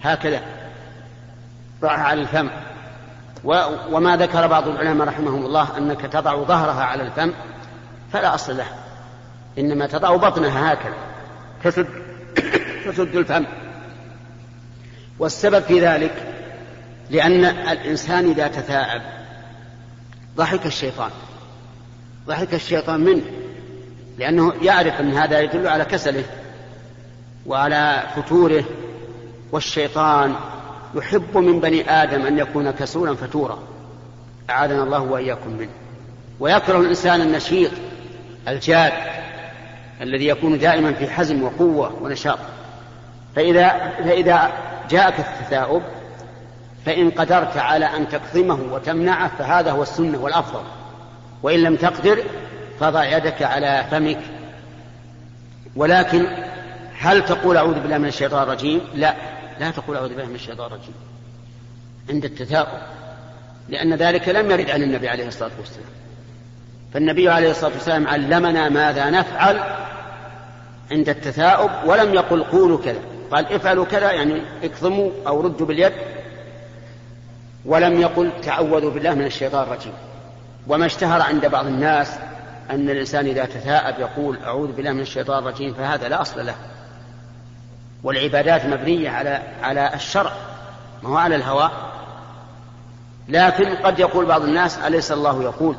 هكذا 0.04 0.42
ضعها 1.82 2.02
على 2.04 2.22
الفم. 2.22 2.50
وما 3.92 4.18
ذكر 4.18 4.48
بعض 4.48 4.68
العلماء 4.68 5.08
رحمهم 5.08 5.46
الله 5.46 5.78
أنك 5.78 6.02
تضع 6.02 6.36
ظهرها 6.36 6.84
على 6.84 7.04
الفم 7.04 7.34
فلا 8.14 8.36
أصل 8.36 8.58
له 8.58 8.66
إنما 9.58 9.88
تضع 9.88 10.16
بطنها 10.16 10.74
هكذا 10.74 10.96
تسد 11.64 11.88
تسد 12.86 13.16
الفم. 13.16 13.46
والسبب 15.20 15.60
في 15.60 15.80
ذلك 15.80 16.34
لأن 17.10 17.46
الإنسان 17.46 18.30
إذا 18.30 18.48
تثاءب 18.48 19.02
ضحك 20.36 20.66
الشيطان. 20.66 21.12
ضحك 22.28 22.54
الشيطان 22.54 23.00
منه 23.00 23.22
لأنه 24.18 24.54
يعرف 24.62 25.00
أن 25.00 25.14
هذا 25.14 25.40
يدل 25.40 25.68
على 25.68 25.86
كسله 25.86 26.24
وعلى 27.46 28.04
فتوره 28.16 28.64
والشيطان 29.52 30.36
يحب 30.96 31.38
من 31.38 31.60
بني 31.60 31.92
آدم 31.92 32.26
أن 32.26 32.40
يكون 32.40 32.72
كسولا 32.72 33.16
فتورا. 33.16 33.60
أعاذنا 34.50 34.84
الله 34.84 35.02
وإياكم 35.02 35.50
منه. 35.50 35.70
ويكره 36.40 36.78
الإنسان 36.78 37.22
النشيط 37.22 37.72
الجاد 38.48 38.94
الذي 40.02 40.28
يكون 40.28 40.58
دائما 40.58 40.94
في 40.94 41.10
حزم 41.10 41.44
وقوة 41.44 42.04
ونشاط. 42.04 42.40
فإذا 43.36 43.70
فإذا 44.04 44.52
جاءك 44.90 45.20
التثاؤب 45.20 45.82
فإن 46.86 47.12
قدرت 47.12 47.58
على 47.58 47.86
أن 47.86 48.08
تكظمه 48.10 48.60
وتمنعه 48.74 49.32
فهذا 49.38 49.72
هو 49.72 49.82
السنة 49.82 50.18
والأفضل. 50.18 50.62
وإن 51.44 51.60
لم 51.60 51.76
تقدر 51.76 52.24
فضع 52.80 53.18
يدك 53.18 53.42
على 53.42 53.86
فمك. 53.92 54.20
ولكن 55.76 56.28
هل 57.00 57.26
تقول 57.26 57.58
أعوذ 57.58 57.80
بالله 57.80 57.98
من 57.98 58.08
الشيطان 58.08 58.44
الرجيم؟ 58.44 58.82
لا 58.94 59.16
لا 59.60 59.72
تقول 59.72 59.98
أعوذ 59.98 60.10
بالله 60.10 60.26
من 60.26 60.36
الشيطان 60.36 60.68
الرجيم. 60.68 60.94
عند 62.10 62.26
التثاؤب. 62.26 62.80
لأن 63.70 63.94
ذلك 63.94 64.30
لم 64.30 64.52
يرد 64.52 64.70
عن 64.70 64.84
النبي 64.84 65.10
عليه 65.10 65.28
الصلاة 65.28 65.52
والسلام. 65.60 65.90
فالنبي 66.94 67.30
عليه 67.30 67.52
الصلاة 67.52 67.72
والسلام 67.74 68.08
علمنا 68.08 68.70
ماذا 68.70 69.10
نفعل 69.10 69.60
عند 70.92 71.10
التثاؤب 71.10 71.72
ولم 71.86 72.14
يقل 72.14 72.44
قولوا 72.44 72.78
كذا. 72.86 73.00
قال 73.32 73.54
افعلوا 73.54 73.86
كذا 73.86 74.12
يعني 74.12 74.42
اكظموا 74.64 75.12
أو 75.28 75.42
ردوا 75.42 75.68
باليد. 75.68 75.94
ولم 77.66 78.02
يقل 78.02 78.32
تعوذوا 78.44 78.92
بالله 78.92 79.14
من 79.14 79.26
الشيطان 79.26 79.64
الرجيم. 79.64 79.94
وما 80.68 80.86
اشتهر 80.86 81.22
عند 81.22 81.46
بعض 81.46 81.66
الناس 81.66 82.18
أن 82.70 82.90
الإنسان 82.90 83.26
إذا 83.26 83.46
تثاءب 83.46 84.00
يقول 84.00 84.38
أعوذ 84.44 84.72
بالله 84.72 84.92
من 84.92 85.02
الشيطان 85.02 85.40
الرجيم 85.40 85.74
فهذا 85.74 86.08
لا 86.08 86.22
أصل 86.22 86.46
له. 86.46 86.56
والعبادات 88.04 88.66
مبنية 88.66 89.10
على 89.10 89.42
على 89.62 89.94
الشرع 89.94 90.32
ما 91.04 91.10
هو 91.10 91.18
على 91.18 91.36
الهوى. 91.36 91.72
لكن 93.28 93.76
قد 93.76 94.00
يقول 94.00 94.26
بعض 94.26 94.42
الناس 94.42 94.78
أليس 94.78 95.12
الله 95.12 95.44
يقول؟ 95.44 95.76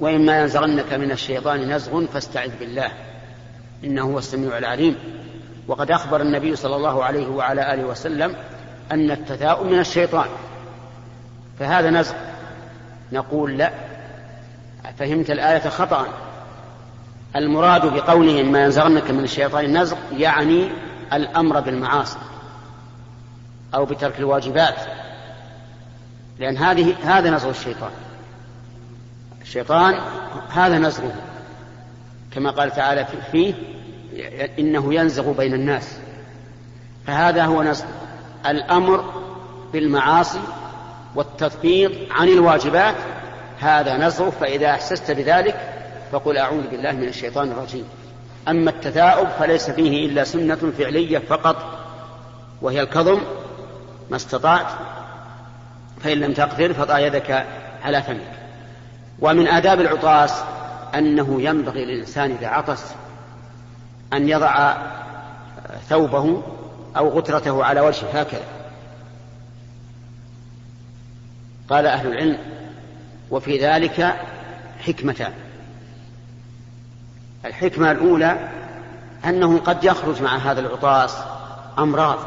وإما 0.00 0.40
ينزغنك 0.40 0.92
من 0.92 1.10
الشيطان 1.10 1.72
نزغ 1.72 2.06
فاستعذ 2.06 2.50
بالله 2.60 2.90
إنه 3.84 4.02
هو 4.02 4.18
السميع 4.18 4.58
العليم. 4.58 4.96
وقد 5.68 5.90
أخبر 5.90 6.20
النبي 6.20 6.56
صلى 6.56 6.76
الله 6.76 7.04
عليه 7.04 7.28
وعلى 7.28 7.74
آله 7.74 7.84
وسلم 7.84 8.36
أن 8.92 9.10
التثاؤب 9.10 9.66
من 9.66 9.78
الشيطان 9.78 10.28
فهذا 11.58 11.90
نزغ. 11.90 12.14
نقول 13.12 13.58
لا. 13.58 13.72
فهمت 14.98 15.30
الآية 15.30 15.68
خطأ. 15.68 16.06
المراد 17.36 17.94
بقوله 17.94 18.42
ما 18.42 18.64
ينزغنك 18.64 19.10
من 19.10 19.24
الشيطان 19.24 19.78
نزغ 19.78 19.96
يعني 20.12 20.68
الأمر 21.12 21.60
بالمعاصي 21.60 22.18
أو 23.74 23.84
بترك 23.84 24.18
الواجبات 24.18 24.74
لأن 26.38 26.56
هذه 26.56 26.94
هذا 27.04 27.30
نزغ 27.30 27.50
الشيطان. 27.50 27.90
الشيطان 29.42 29.94
هذا 30.50 30.78
نزغه 30.78 31.12
كما 32.34 32.50
قال 32.50 32.70
تعالى 32.70 33.06
فيه 33.32 33.54
إنه 34.58 34.94
ينزغ 34.94 35.32
بين 35.32 35.54
الناس. 35.54 35.98
فهذا 37.06 37.44
هو 37.44 37.62
نزغ. 37.62 37.86
الأمر 38.46 39.04
بالمعاصي 39.72 40.40
والتثبيط 41.14 41.92
عن 42.10 42.28
الواجبات 42.28 42.94
هذا 43.60 43.96
نزغ 43.96 44.30
فإذا 44.30 44.70
أحسست 44.70 45.10
بذلك 45.10 45.60
فقل 46.12 46.38
أعوذ 46.38 46.68
بالله 46.70 46.92
من 46.92 47.08
الشيطان 47.08 47.50
الرجيم. 47.50 47.84
أما 48.48 48.70
التثاؤب 48.70 49.28
فليس 49.38 49.70
فيه 49.70 50.06
إلا 50.06 50.24
سنة 50.24 50.72
فعلية 50.78 51.18
فقط 51.18 51.56
وهي 52.62 52.80
الكظم 52.80 53.20
ما 54.10 54.16
استطعت 54.16 54.66
فإن 56.00 56.18
لم 56.18 56.32
تقدر 56.32 56.72
فضع 56.72 56.98
يدك 56.98 57.46
على 57.82 58.02
فمك. 58.02 58.32
ومن 59.20 59.48
آداب 59.48 59.80
العطاس 59.80 60.42
أنه 60.94 61.42
ينبغي 61.42 61.84
للإنسان 61.84 62.30
إذا 62.30 62.48
عطس 62.48 62.84
أن 64.12 64.28
يضع 64.28 64.76
ثوبه 65.88 66.42
أو 66.96 67.08
غترته 67.08 67.64
على 67.64 67.80
وجهه 67.80 68.20
هكذا. 68.20 68.59
قال 71.70 71.86
أهل 71.86 72.06
العلم 72.06 72.38
وفي 73.30 73.58
ذلك 73.58 74.16
حكمتان. 74.78 75.32
الحكمة 77.44 77.90
الأولى 77.90 78.48
أنه 79.24 79.58
قد 79.58 79.84
يخرج 79.84 80.22
مع 80.22 80.36
هذا 80.36 80.60
العطاس 80.60 81.16
أمراض 81.78 82.18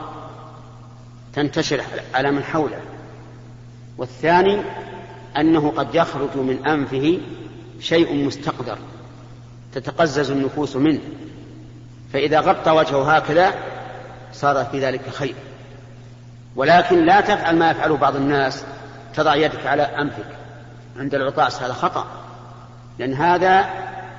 تنتشر 1.34 1.84
على 2.14 2.32
من 2.32 2.44
حوله. 2.44 2.80
والثاني 3.98 4.62
أنه 5.38 5.74
قد 5.78 5.96
يخرج 5.96 6.38
من 6.38 6.66
أنفه 6.66 7.20
شيء 7.80 8.26
مستقدر 8.26 8.78
تتقزز 9.74 10.32
النفوس 10.32 10.76
منه. 10.76 11.02
فإذا 12.14 12.40
غطى 12.40 12.72
وجهه 12.72 13.16
هكذا 13.16 13.54
صار 14.34 14.66
في 14.66 14.80
ذلك 14.80 15.10
خير. 15.10 15.36
ولكن 16.56 17.06
لا 17.06 17.22
تفعل 17.22 17.56
ما 17.56 17.72
يفعله 17.72 17.98
بعض 17.98 18.16
الناس 18.16 18.64
تضع 19.14 19.36
يدك 19.36 19.66
على 19.66 19.84
أنفك 19.84 20.28
عند 21.00 21.16
العطاس 21.16 21.62
هذا 21.62 21.74
خطأ. 21.74 22.06
لأن 23.00 23.14
هذا 23.14 23.70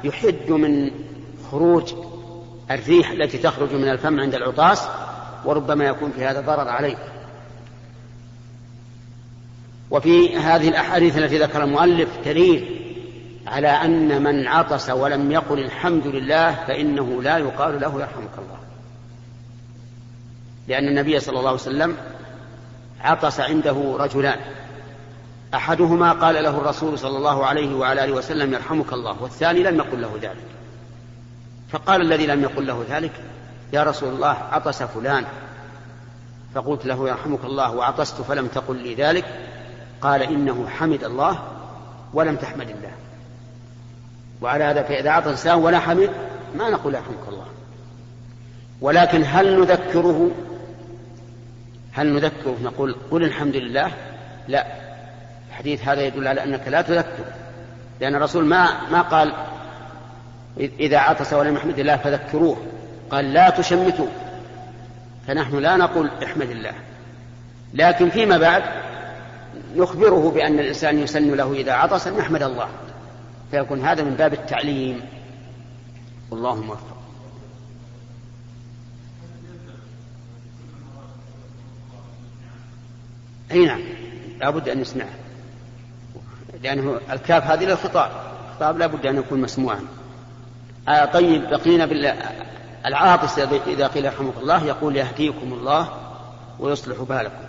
يحد 0.05 0.51
من 0.51 0.91
خروج 1.51 1.93
الريح 2.71 3.11
التي 3.11 3.39
تخرج 3.39 3.73
من 3.75 3.89
الفم 3.89 4.21
عند 4.21 4.35
العطاس 4.35 4.89
وربما 5.45 5.85
يكون 5.85 6.13
في 6.13 6.25
هذا 6.25 6.41
ضرر 6.41 6.69
عليك 6.69 6.99
وفي 9.91 10.37
هذه 10.37 10.69
الأحاديث 10.69 11.19
التي 11.19 11.39
ذكر 11.39 11.65
المؤلف 11.65 12.09
دليل 12.25 12.81
على 13.47 13.69
أن 13.69 14.23
من 14.23 14.47
عطس 14.47 14.91
ولم 14.91 15.33
يقل 15.33 15.59
الحمد 15.59 16.07
لله 16.07 16.55
فإنه 16.55 17.23
لا 17.23 17.39
يقال 17.39 17.81
له 17.81 18.01
يرحمك 18.01 18.39
الله. 18.39 18.59
لأن 20.69 20.89
النبي 20.89 21.21
صلى 21.21 21.39
الله 21.39 21.51
عليه 21.51 21.61
وسلم 21.61 21.97
عطس 23.01 23.41
عنده 23.41 23.97
رجلان. 23.99 24.39
أحدهما 25.55 26.12
قال 26.12 26.35
له 26.35 26.51
الرسول 26.51 26.99
صلى 26.99 27.17
الله 27.17 27.47
عليه 27.47 27.75
وعلى 27.75 28.05
آله 28.05 28.12
وسلم 28.12 28.55
يرحمك 28.55 28.93
الله 28.93 29.23
والثاني 29.23 29.62
لم 29.62 29.77
يقل 29.77 30.03
له 30.03 30.19
ذلك. 30.23 30.47
فقال 31.71 32.01
الذي 32.01 32.27
لم 32.27 32.43
يقل 32.43 32.67
له 32.67 32.85
ذلك 32.90 33.12
يا 33.73 33.83
رسول 33.83 34.09
الله 34.09 34.37
عطس 34.53 34.83
فلان. 34.83 35.25
فقلت 36.55 36.87
له 36.87 37.09
يرحمك 37.09 37.45
الله 37.45 37.75
وعطست 37.75 38.21
فلم 38.21 38.47
تقل 38.47 38.77
لي 38.77 38.95
ذلك. 38.95 39.25
قال 40.01 40.23
إنه 40.23 40.69
حمد 40.69 41.05
الله 41.05 41.43
ولم 42.14 42.37
تحمد 42.37 42.71
الله. 42.71 42.93
وعلى 44.43 44.64
هذا 44.64 44.83
فإذا 44.83 45.11
عطس 45.11 45.27
الإنسان 45.27 45.59
ولا 45.59 45.79
حمد 45.79 46.11
ما 46.55 46.71
نقول 46.71 46.95
يرحمك 46.95 47.29
الله. 47.29 47.47
ولكن 48.81 49.23
هل 49.27 49.61
نذكره؟ 49.61 50.31
هل 51.93 52.15
نذكره؟ 52.15 52.57
نقول 52.63 52.96
قل 53.11 53.23
الحمد 53.23 53.57
لله؟ 53.57 53.90
لا. 54.48 54.84
الحديث 55.55 55.88
هذا 55.88 56.02
يدل 56.02 56.29
على 56.29 56.44
أنك 56.44 56.69
لا 56.69 56.83
تذكر 56.83 57.25
لأن 58.00 58.15
الرسول 58.15 58.44
ما 58.44 58.90
ما 58.90 59.02
قال 59.02 59.33
إذا 60.59 60.98
عطس 60.98 61.33
ولم 61.33 61.57
يحمد 61.57 61.79
الله 61.79 61.96
فذكروه 61.96 62.57
قال 63.11 63.33
لا 63.33 63.50
تشمتوا. 63.50 64.07
فنحن 65.27 65.59
لا 65.59 65.77
نقول 65.77 66.11
احمد 66.25 66.50
الله. 66.50 66.73
لكن 67.75 68.11
فيما 68.11 68.38
بعد 68.38 68.63
نخبره 69.77 70.31
بأن 70.31 70.59
الإنسان 70.59 70.98
يسن 70.98 71.35
له 71.35 71.52
إذا 71.52 71.73
عطس 71.73 72.07
أن 72.07 72.19
يحمد 72.19 72.42
الله. 72.42 72.69
فيكون 73.50 73.81
هذا 73.81 74.02
من 74.02 74.15
باب 74.15 74.33
التعليم. 74.33 75.00
اللهم 76.33 76.71
وفق 76.71 76.96
أي 83.50 83.67
نعم. 83.67 83.81
لابد 84.40 84.69
أن 84.69 84.81
نسمعه 84.81 85.23
لأنه 86.65 87.00
الكاف 87.12 87.46
هذه 87.50 87.65
للخطاب. 87.65 88.10
الخطاب 88.48 88.79
لابد 88.79 89.06
أن 89.06 89.17
يكون 89.17 89.40
مسموعا. 89.40 89.85
آه 90.88 91.04
طيب 91.04 91.50
بقينا 91.50 91.87
بال 91.87 92.15
العاطس 92.87 93.38
إذا 93.67 93.87
قيل 93.87 94.04
يرحمك 94.04 94.37
الله 94.37 94.65
يقول 94.65 94.96
يهديكم 94.96 95.52
الله 95.52 95.88
ويصلح 96.58 97.00
بالكم. 97.00 97.44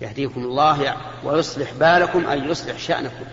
يهديكم 0.00 0.40
الله 0.40 0.96
ويصلح 1.24 1.72
بالكم 1.80 2.26
أي 2.26 2.38
يصلح 2.38 2.78
شأنكم. 2.78 3.24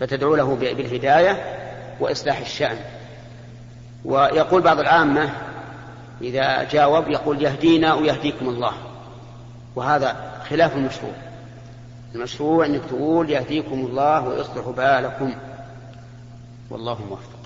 فتدعو 0.00 0.36
له 0.36 0.54
بالهداية 0.54 1.58
وإصلاح 2.00 2.38
الشأن. 2.38 2.78
ويقول 4.04 4.62
بعض 4.62 4.80
العامة 4.80 5.30
إذا 6.22 6.62
جاوب 6.62 7.08
يقول 7.08 7.42
يهدينا 7.42 7.94
ويهديكم 7.94 8.48
الله. 8.48 8.72
وهذا 9.76 10.16
خلاف 10.50 10.76
المشروع 10.76 11.12
المشروع 12.14 12.66
أنك 12.66 12.80
تقول 12.84 13.30
يهديكم 13.30 13.80
الله 13.86 14.28
ويصلح 14.28 14.68
بالكم. 14.68 15.32
والله 16.70 16.98
موفق. 17.08 17.36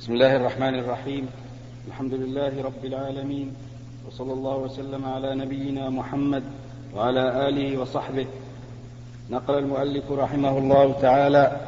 بسم 0.00 0.12
الله 0.12 0.36
الرحمن 0.36 0.78
الرحيم. 0.78 1.28
الحمد 1.88 2.14
لله 2.14 2.62
رب 2.62 2.84
العالمين. 2.84 3.54
وصلى 4.06 4.32
الله 4.32 4.56
وسلم 4.56 5.04
على 5.04 5.34
نبينا 5.34 5.90
محمد 5.90 6.42
وعلى 6.94 7.48
آله 7.48 7.78
وصحبه. 7.80 8.26
نقل 9.30 9.58
المؤلف 9.58 10.12
رحمه 10.12 10.58
الله 10.58 10.92
تعالى 11.00 11.60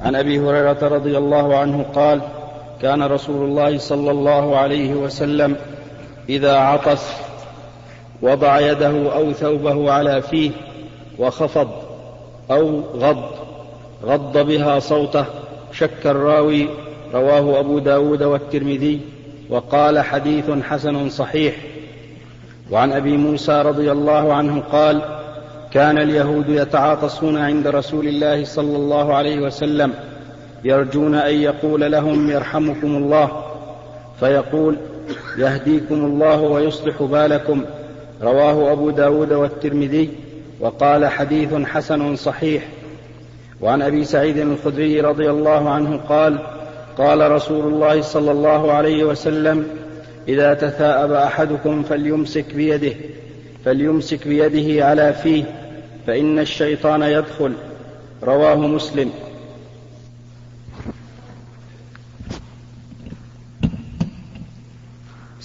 عن 0.00 0.14
أبي 0.14 0.40
هريرة 0.40 0.88
رضي 0.88 1.18
الله 1.18 1.58
عنه 1.58 1.82
قال 1.82 2.39
كان 2.82 3.02
رسول 3.02 3.48
الله 3.48 3.78
صلى 3.78 4.10
الله 4.10 4.56
عليه 4.56 4.94
وسلم 4.94 5.56
إذا 6.28 6.56
عطس 6.56 7.12
وضع 8.22 8.60
يده 8.60 9.14
أو 9.14 9.32
ثوبه 9.32 9.92
على 9.92 10.22
فيه 10.22 10.50
وخفض 11.18 11.68
أو 12.50 12.80
غض 12.80 13.30
غض 14.04 14.38
بها 14.46 14.78
صوته 14.78 15.24
شك 15.72 16.06
الراوي 16.06 16.68
رواه 17.14 17.60
أبو 17.60 17.78
داود 17.78 18.22
والترمذي 18.22 19.00
وقال 19.50 20.00
حديث 20.00 20.50
حسن 20.50 21.08
صحيح. 21.08 21.54
وعن 22.70 22.92
أبي 22.92 23.16
موسى 23.16 23.62
رضي 23.62 23.92
الله 23.92 24.32
عنه 24.32 24.62
قال 24.72 25.02
كان 25.72 25.98
اليهود 25.98 26.48
يتعاطسون 26.48 27.36
عند 27.36 27.66
رسول 27.66 28.08
الله 28.08 28.44
صلى 28.44 28.76
الله 28.76 29.14
عليه 29.14 29.40
وسلم 29.40 29.94
يرجون 30.64 31.14
أن 31.14 31.34
يقول 31.34 31.92
لهم 31.92 32.30
يرحمكم 32.30 32.96
الله 32.96 33.44
فيقول 34.20 34.76
يهديكم 35.38 35.94
الله 35.94 36.40
ويصلح 36.40 37.02
بالكم. 37.02 37.64
رواه 38.22 38.72
أبو 38.72 38.90
داود 38.90 39.32
والترمذي 39.32 40.10
وقال 40.60 41.06
حديث 41.06 41.54
حسن 41.54 42.16
صحيح. 42.16 42.68
وعن 43.60 43.82
أبي 43.82 44.04
سعيد 44.04 44.38
الخدري 44.38 45.00
رضي 45.00 45.30
الله 45.30 45.70
عنه 45.70 45.96
قال 45.96 46.38
قال 46.98 47.32
رسول 47.32 47.72
الله 47.72 48.00
صلى 48.00 48.30
الله 48.30 48.72
عليه 48.72 49.04
وسلم 49.04 49.66
إذا 50.28 50.54
تثاءب 50.54 51.12
أحدكم 51.12 51.82
فليمسك 51.82 52.54
بيده 52.54 52.92
فليمسك 53.64 54.28
بيده 54.28 54.86
على 54.86 55.12
فيه 55.12 55.44
فإن 56.06 56.38
الشيطان 56.38 57.02
يدخل. 57.02 57.52
رواه 58.22 58.56
مسلم. 58.56 59.10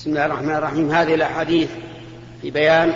بسم 0.05 0.13
الله 0.13 0.25
الرحمن 0.25 0.55
الرحيم. 0.55 0.91
هذه 0.91 1.15
الأحاديث 1.15 1.69
في 2.41 2.51
بيان 2.51 2.93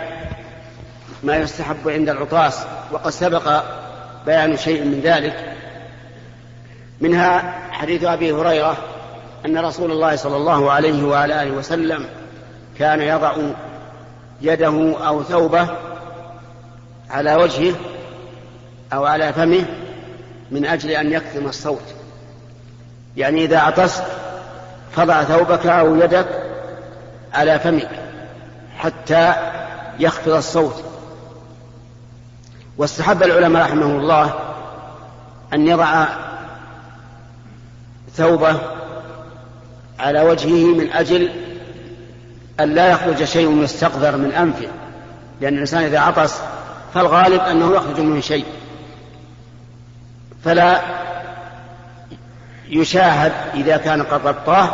ما 1.24 1.38
يستحب 1.38 1.90
عند 1.90 2.10
العطاس 2.10 2.60
وقد 2.92 3.10
سبق 3.10 3.64
بيان 4.26 4.58
شيء 4.58 4.84
من 4.84 5.02
ذلك. 5.04 5.54
منها 7.02 7.54
حديث 7.72 8.04
أبي 8.04 8.32
هريرة 8.32 8.78
أن 9.46 9.58
رسول 9.58 9.92
الله 9.92 10.16
صلى 10.16 10.36
الله 10.36 10.72
عليه 10.72 11.04
وعلى 11.04 11.44
آله 11.44 11.52
وسلم 11.52 12.06
كان 12.80 13.02
يضع 13.02 13.36
يده 14.42 14.96
أو 15.08 15.24
ثوبه 15.24 15.68
على 17.10 17.36
وجهه 17.36 17.76
أو 18.94 19.06
على 19.06 19.34
فمه 19.34 19.66
من 20.52 20.66
أجل 20.66 20.92
أن 20.92 21.12
يكتم 21.12 21.46
الصوت. 21.46 21.96
يعني 23.18 23.46
إذا 23.46 23.60
عطست 23.60 24.04
فضع 24.92 25.24
ثوبك 25.24 25.66
أو 25.66 25.96
يدك 25.96 26.49
على 27.34 27.60
فمك 27.60 27.90
حتى 28.78 29.34
يخفض 30.00 30.32
الصوت. 30.32 30.84
واستحب 32.78 33.24
العلماء 33.24 33.64
رحمه 33.64 33.86
الله 33.86 34.34
أن 35.54 35.68
يضع 35.68 36.06
ثوبه 38.16 38.56
على 40.00 40.22
وجهه 40.22 40.66
من 40.66 40.92
أجل 40.92 41.32
أن 42.60 42.76
لا 42.76 42.88
يخرج 42.92 43.24
شيء 43.24 43.64
يستقذر 43.64 44.18
من 44.18 44.32
أنفه 44.32 44.68
لأن 45.42 45.54
الإنسان 45.54 45.84
إذا 45.84 46.00
عطس 46.00 46.42
فالغالب 46.94 47.42
أنه 47.42 47.76
يخرج 47.76 48.00
منه 48.00 48.22
شيء. 48.22 48.46
فلا 50.44 50.82
يشاهد 52.70 53.32
إذا 53.54 53.78
كان 53.78 54.04
قد 54.04 54.28
غطاه 54.28 54.70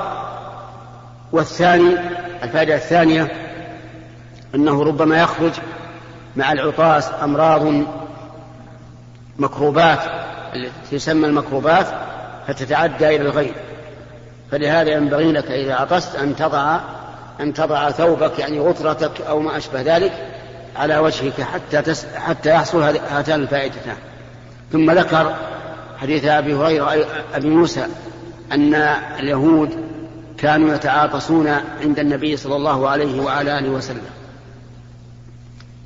والثاني 1.32 1.98
الفائدة 2.44 2.76
الثانية 2.76 3.32
أنه 4.56 4.84
ربما 4.84 5.22
يخرج 5.22 5.52
مع 6.36 6.52
العطاس 6.52 7.12
أمراض 7.24 7.74
مكروبات 9.40 10.00
التي 10.56 10.98
تسمى 10.98 11.28
المكروبات 11.28 11.88
فتتعدى 12.48 13.08
إلى 13.08 13.22
الغير. 13.22 13.54
فلهذا 14.52 14.92
ينبغي 14.92 15.32
لك 15.32 15.52
إذا 15.52 15.76
عطست 15.76 16.16
أن 16.16 16.36
تضع 16.36 16.80
أن 17.40 17.54
تضع 17.54 17.92
ثوبك 17.92 18.40
يعني 18.40 18.60
غطرتك 18.60 19.22
أو 19.22 19.40
ما 19.40 19.58
أشبه 19.58 19.82
ذلك 19.82 20.14
على 20.76 20.98
وجهك 20.98 21.42
حتى 21.42 21.82
تس 21.82 22.06
حتى 22.16 22.50
يحصل 22.50 22.82
هاتان 22.82 23.42
الفائدتان. 23.42 23.96
ثم 24.72 24.92
ذكر 24.92 25.36
حديث 26.02 26.26
أبي 26.26 26.54
هريرة 26.54 27.06
أبي 27.34 27.50
موسى 27.50 27.86
أن 28.52 28.74
اليهود 29.20 29.85
كانوا 30.38 30.76
يتعاطسون 30.76 31.48
عند 31.82 32.00
النبي 32.00 32.38
صلى 32.38 32.56
الله 32.56 32.90
عليه 32.90 33.22
وعلى 33.22 33.60
آله 33.60 33.70
وسلم. 33.70 34.06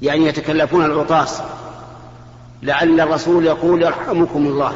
يعني 0.01 0.25
يتكلفون 0.25 0.85
العطاس. 0.85 1.41
لعل 2.63 2.99
الرسول 2.99 3.45
يقول 3.45 3.83
يرحمكم 3.83 4.47
الله. 4.47 4.73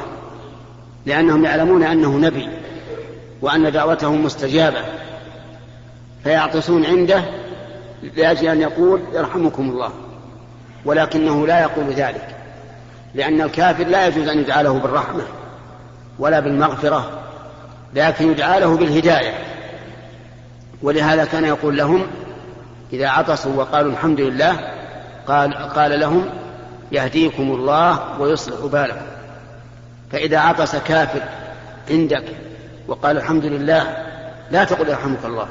لأنهم 1.06 1.46
يعلمون 1.46 1.84
أنه 1.84 2.18
نبي 2.18 2.50
وأن 3.42 3.72
دعوته 3.72 4.12
مستجابة. 4.12 4.82
فيعطسون 6.24 6.86
عنده 6.86 7.24
لأجل 8.18 8.48
أن 8.48 8.62
يقول 8.62 9.02
يرحمكم 9.14 9.70
الله. 9.70 9.92
ولكنه 10.86 11.48
لا 11.48 11.62
يقول 11.62 11.86
ذلك. 11.86 12.36
لأن 13.16 13.42
الكافر 13.42 13.84
لا 13.84 14.08
يجوز 14.08 14.28
أن 14.28 14.40
يدعى 14.40 14.64
له 14.64 14.80
بالرحمة 14.80 15.24
ولا 16.20 16.40
بالمغفرة 16.40 17.20
لكن 17.94 18.32
يدعى 18.32 18.60
له 18.60 18.78
بالهداية. 18.78 19.53
ولهذا 20.84 21.26
كان 21.26 21.46
يقول 21.46 21.78
لهم 21.78 22.08
إذا 22.94 23.08
عطسوا 23.08 23.56
وقالوا 23.56 23.92
الحمد 23.92 24.22
لله 24.22 24.72
قال, 25.28 25.54
قال 25.54 26.00
لهم 26.00 26.30
يهديكم 26.92 27.52
الله 27.52 28.20
ويصلح 28.20 28.66
بالكم. 28.66 29.06
فإذا 30.12 30.40
عطس 30.40 30.76
كافر 30.76 31.22
عندك 31.90 32.24
وقال 32.88 33.18
الحمد 33.18 33.46
لله 33.46 33.98
لا 34.52 34.64
تقل 34.64 34.90
يرحمك 34.90 35.26
الله 35.26 35.48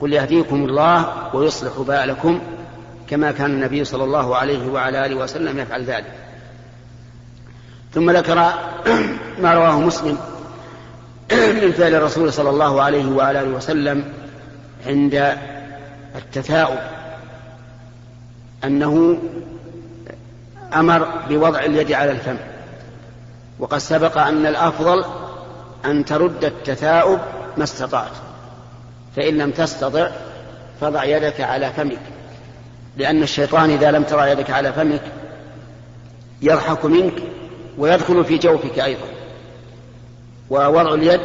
قل 0.00 0.12
يهديكم 0.12 0.64
الله 0.64 1.06
ويصلح 1.34 1.72
بالكم 1.78 2.40
كما 3.08 3.32
كان 3.32 3.50
النبي 3.50 3.84
صلى 3.84 4.04
الله 4.04 4.36
عليه 4.36 4.68
وعلى 4.68 5.06
آله 5.06 5.14
وسلم 5.14 5.58
يفعل 5.58 5.84
ذلك. 5.84 6.12
ثم 7.94 8.10
ذكر 8.10 8.52
ما 9.42 9.54
رواه 9.54 9.80
مسلم 9.80 10.18
من 11.62 11.72
فعل 11.72 11.94
الرسول 11.94 12.32
صلى 12.32 12.50
الله 12.50 12.82
عليه 12.82 13.10
وعلى 13.10 13.40
آله 13.40 13.50
وسلم 13.50 14.04
عند 14.86 15.36
التثاؤب 16.16 16.78
أنه 18.64 19.18
أمر 20.74 21.08
بوضع 21.28 21.58
اليد 21.58 21.92
على 21.92 22.10
الفم. 22.10 22.36
وقد 23.58 23.78
سبق 23.78 24.18
أن 24.18 24.46
الأفضل 24.46 25.04
أن 25.84 26.04
ترد 26.04 26.44
التثاؤب 26.44 27.18
ما 27.56 27.64
استطعت. 27.64 28.12
فإن 29.16 29.38
لم 29.38 29.50
تستطع 29.50 30.10
فضع 30.80 31.04
يدك 31.04 31.40
على 31.40 31.72
فمك. 31.72 32.00
لأن 32.96 33.22
الشيطان 33.22 33.70
إذا 33.70 33.90
لم 33.90 34.02
تضع 34.02 34.32
يدك 34.32 34.50
على 34.50 34.72
فمك 34.72 35.02
يضحك 36.42 36.84
منك 36.84 37.22
ويدخل 37.78 38.24
في 38.24 38.38
جوفك 38.38 38.78
أيضا. 38.78 39.06
ووضع 40.50 40.94
اليد 40.94 41.20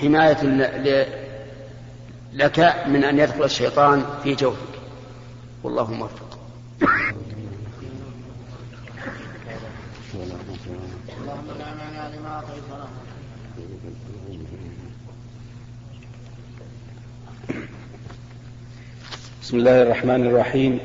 حماية 0.00 0.36
لك 2.36 2.74
من 2.86 3.04
أن 3.04 3.18
يدخل 3.18 3.44
الشيطان 3.44 4.04
في 4.22 4.34
جوفك. 4.34 4.56
والله 5.64 5.92
موفق. 5.92 6.38
بسم 19.42 19.56
الله 19.56 19.82
الرحمن 19.82 20.26
الرحيم. 20.26 20.78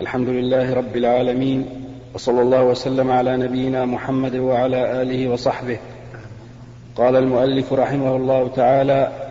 الحمد 0.00 0.28
لله 0.28 0.74
رب 0.74 0.96
العالمين 0.96 1.84
وصلى 2.14 2.42
الله 2.42 2.62
وسلم 2.62 3.10
على 3.10 3.36
نبينا 3.36 3.84
محمد 3.84 4.36
وعلى 4.36 5.02
آله 5.02 5.28
وصحبه. 5.28 5.78
قال 6.96 7.16
المؤلف 7.16 7.72
رحمه 7.72 8.16
الله 8.16 8.48
تعالى 8.48 9.21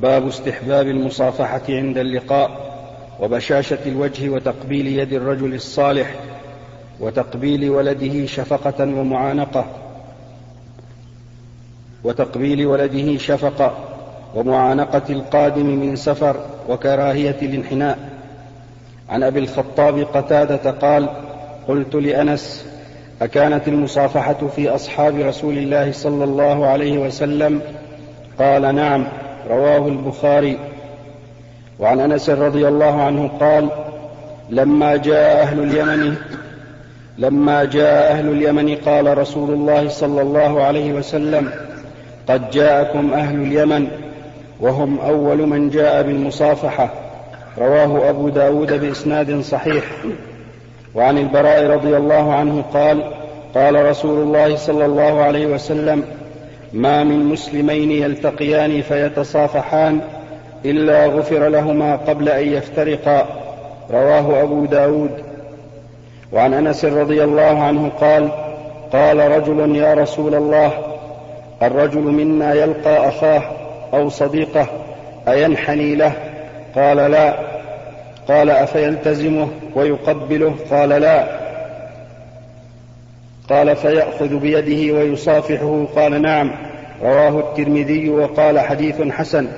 باب 0.00 0.26
استحباب 0.28 0.88
المصافحة 0.88 1.62
عند 1.68 1.98
اللقاء 1.98 2.66
وبشاشة 3.20 3.78
الوجه 3.86 4.28
وتقبيل 4.28 4.86
يد 4.86 5.12
الرجل 5.12 5.54
الصالح 5.54 6.14
وتقبيل 7.00 7.70
ولده 7.70 8.26
شفقة 8.26 8.84
ومعانقة 8.84 9.66
وتقبيل 12.04 12.66
ولده 12.66 13.18
شفقة 13.18 13.74
ومعانقة 14.34 15.02
القادم 15.10 15.66
من 15.66 15.96
سفر 15.96 16.36
وكراهية 16.68 17.36
الانحناء. 17.42 17.98
عن 19.08 19.22
أبي 19.22 19.38
الخطاب 19.38 19.98
قتادة 19.98 20.70
قال 20.70 21.08
قلت 21.68 21.94
لأنس 21.94 22.66
أكانت 23.22 23.68
المصافحة 23.68 24.46
في 24.56 24.68
أصحاب 24.68 25.16
رسول 25.16 25.58
الله 25.58 25.92
صلى 25.92 26.24
الله 26.24 26.66
عليه 26.66 26.98
وسلم؟ 26.98 27.60
قال 28.38 28.74
نعم. 28.74 29.06
رواه 29.50 29.88
البخاري. 29.88 30.58
وعن 31.78 32.00
أنس 32.00 32.30
رضي 32.30 32.68
الله 32.68 33.02
عنه 33.02 33.30
قال 33.40 33.68
لما 34.50 34.96
جاء 34.96 35.42
أهل 35.42 35.62
اليمن 35.62 36.16
لما 37.18 37.64
جاء 37.64 38.12
أهل 38.12 38.28
اليمن 38.28 38.74
قال 38.74 39.18
رسول 39.18 39.50
الله 39.50 39.88
صلى 39.88 40.22
الله 40.22 40.62
عليه 40.62 40.92
وسلم 40.92 41.50
قد 42.28 42.50
جاءكم 42.50 43.12
أهل 43.12 43.42
اليمن 43.42 43.88
وهم 44.60 45.00
أول 45.00 45.46
من 45.46 45.70
جاء 45.70 46.02
بالمصافحة 46.02 46.90
رواه 47.58 48.10
أبو 48.10 48.28
داود 48.28 48.80
بإسناد 48.80 49.40
صحيح. 49.40 49.84
وعن 50.94 51.18
البراء 51.18 51.66
رضي 51.66 51.96
الله 51.96 52.34
عنه 52.34 52.64
قال 52.74 53.12
قال 53.54 53.86
رسول 53.86 54.22
الله 54.22 54.56
صلى 54.56 54.86
الله 54.86 55.22
عليه 55.22 55.46
وسلم 55.46 56.04
ما 56.72 57.04
من 57.04 57.24
مسلمين 57.24 57.90
يلتقيان 57.90 58.82
فيتصافحان 58.82 60.00
إلا 60.64 61.06
غفر 61.06 61.48
لهما 61.48 61.96
قبل 61.96 62.28
أن 62.28 62.52
يفترقا. 62.52 63.26
رواه 63.90 64.42
أبو 64.42 64.64
داود. 64.64 65.10
وعن 66.32 66.54
أنس 66.54 66.84
رضي 66.84 67.24
الله 67.24 67.62
عنه 67.62 67.90
قال 68.00 68.28
قال 68.92 69.18
رجل 69.18 69.76
يا 69.76 69.94
رسول 69.94 70.34
الله 70.34 70.72
الرجل 71.62 72.00
منا 72.00 72.54
يلقى 72.54 73.08
أخاه 73.08 73.42
أو 73.94 74.08
صديقه 74.08 74.66
أينحني 75.28 75.94
له؟ 75.94 76.12
قال 76.74 76.96
لا. 76.96 77.34
قال 78.28 78.50
أفيلتزمه 78.50 79.48
ويقبله؟ 79.74 80.54
قال 80.70 80.88
لا. 80.88 81.45
قال 83.50 83.76
فيأخذ 83.76 84.36
بيده 84.36 84.94
ويصافحه. 84.94 85.88
قال 85.96 86.22
نعم. 86.22 86.52
رواه 87.02 87.40
الترمذي 87.40 88.08
وقال 88.08 88.60
حديث 88.60 89.02
حسن. 89.02 89.48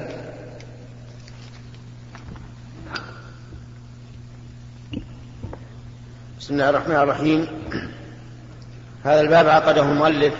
بسم 6.38 6.54
الله 6.54 6.70
الرحمن 6.70 6.96
الرحيم. 6.96 7.48
هذا 9.04 9.20
الباب 9.20 9.48
عقده 9.48 9.82
المؤلف 9.82 10.34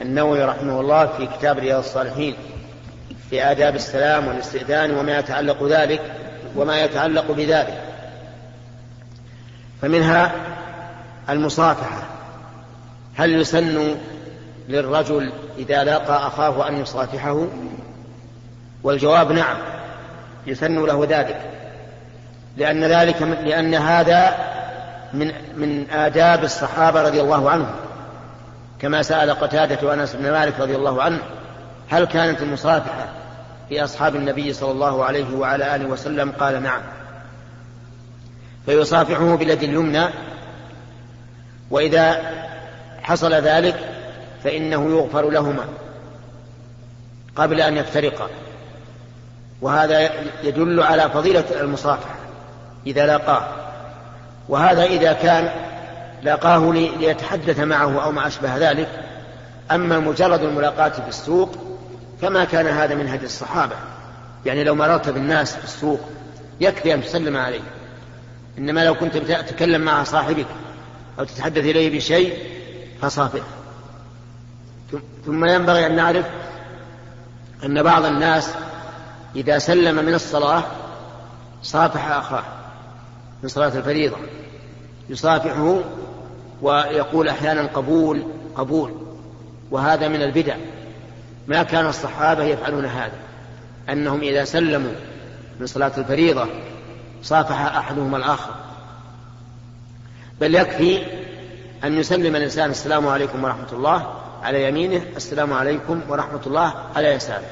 النووي 0.00 0.44
رحمه 0.44 0.80
الله 0.80 1.06
في 1.06 1.28
كتاب 1.38 1.58
رياض 1.58 1.78
الصالحين 1.78 2.34
في 3.30 3.42
آداب 3.42 3.74
السلام 3.74 4.26
والاستئذان 4.26 4.90
وما 4.90 5.18
يتعلق 5.18 5.64
ذلك 5.64 6.00
وما 6.56 6.84
يتعلق 6.84 7.32
بذلك. 7.32 7.82
فمنها 9.82 10.32
المصافحة. 11.28 12.13
هل 13.16 13.40
يسن 13.40 13.96
للرجل 14.68 15.32
إذا 15.58 15.84
لاقى 15.84 16.26
أخاه 16.26 16.68
أن 16.68 16.80
يصافحه؟ 16.80 17.46
والجواب 18.82 19.32
نعم 19.32 19.56
يسن 20.46 20.84
له 20.84 21.06
ذلك 21.08 21.50
لأن 22.56 22.84
ذلك 22.84 23.22
لأن 23.22 23.74
هذا 23.74 24.36
من 25.12 25.32
من 25.56 25.90
آداب 25.90 26.44
الصحابة 26.44 27.02
رضي 27.02 27.20
الله 27.20 27.50
عنهم. 27.50 27.74
كما 28.78 29.02
سأل 29.02 29.30
قتادة 29.30 29.88
وأنس 29.88 30.14
بن 30.16 30.30
مالك 30.30 30.60
رضي 30.60 30.76
الله 30.76 31.02
عنه 31.02 31.18
هل 31.88 32.04
كانت 32.04 32.42
المصافحة 32.42 33.06
في 33.68 33.84
أصحاب 33.84 34.16
النبي 34.16 34.52
صلى 34.52 34.70
الله 34.70 35.04
عليه 35.04 35.36
وعلى 35.36 35.76
آله 35.76 35.86
وسلم؟ 35.86 36.32
قال 36.32 36.62
نعم. 36.62 36.80
فيصافحه 38.66 39.36
باليد 39.36 39.62
اليمنى 39.62 40.04
وإذا 41.70 42.16
حصل 43.04 43.32
ذلك 43.32 43.76
فإنه 44.44 44.90
يغفر 44.90 45.30
لهما 45.30 45.64
قبل 47.36 47.60
أن 47.60 47.76
يفترقا. 47.76 48.28
وهذا 49.60 50.10
يدل 50.42 50.82
على 50.82 51.10
فضيلة 51.10 51.44
المصافحة 51.60 52.14
إذا 52.86 53.06
لاقاه. 53.06 53.48
وهذا 54.48 54.84
إذا 54.84 55.12
كان 55.12 55.50
لاقاه 56.22 56.72
ليتحدث 56.72 57.60
معه 57.60 58.04
أو 58.04 58.12
ما 58.12 58.26
أشبه 58.26 58.56
ذلك. 58.56 58.88
أما 59.70 59.98
مجرد 59.98 60.42
الملاقاة 60.42 60.88
في 60.88 61.08
السوق 61.08 61.54
فما 62.22 62.44
كان 62.44 62.66
هذا 62.66 62.94
من 62.94 63.08
هدي 63.08 63.26
الصحابة. 63.26 63.76
يعني 64.46 64.64
لو 64.64 64.74
مررت 64.74 65.08
بالناس 65.08 65.56
في 65.56 65.64
السوق 65.64 66.00
يكفي 66.60 66.94
أن 66.94 67.02
تسلم 67.02 67.36
عليه. 67.36 67.60
إنما 68.58 68.84
لو 68.84 68.94
كنت 68.94 69.16
تتكلم 69.16 69.80
مع 69.80 70.04
صاحبك 70.04 70.46
أو 71.18 71.24
تتحدث 71.24 71.64
إليه 71.64 71.96
بشيء 71.96 72.53
فصافح 73.04 73.42
ثم 75.26 75.44
ينبغي 75.44 75.86
أن 75.86 75.96
نعرف 75.96 76.26
أن 77.64 77.82
بعض 77.82 78.04
الناس 78.04 78.54
إذا 79.36 79.58
سلم 79.58 80.04
من 80.04 80.14
الصلاة 80.14 80.64
صافح 81.62 82.10
أخاه 82.10 82.42
من 83.42 83.48
صلاة 83.48 83.78
الفريضة. 83.78 84.16
يصافحه 85.08 85.80
ويقول 86.62 87.28
أحيانا 87.28 87.66
قبول 87.66 88.22
قبول. 88.56 88.92
وهذا 89.70 90.08
من 90.08 90.22
البدع. 90.22 90.56
ما 91.48 91.62
كان 91.62 91.86
الصحابة 91.86 92.44
يفعلون 92.44 92.84
هذا. 92.84 93.18
أنهم 93.88 94.20
إذا 94.20 94.44
سلموا 94.44 94.94
من 95.60 95.66
صلاة 95.66 95.92
الفريضة 95.98 96.46
صافح 97.22 97.60
أحدهما 97.60 98.16
الآخر. 98.16 98.54
بل 100.40 100.54
يكفي 100.54 101.23
أن 101.84 101.98
يسلم 101.98 102.36
الإنسان 102.36 102.70
السلام 102.70 103.08
عليكم 103.08 103.44
ورحمة 103.44 103.72
الله 103.72 104.14
على 104.42 104.68
يمينه 104.68 105.02
السلام 105.16 105.52
عليكم 105.52 106.00
ورحمة 106.08 106.40
الله 106.46 106.74
على 106.96 107.08
يساره. 107.08 107.46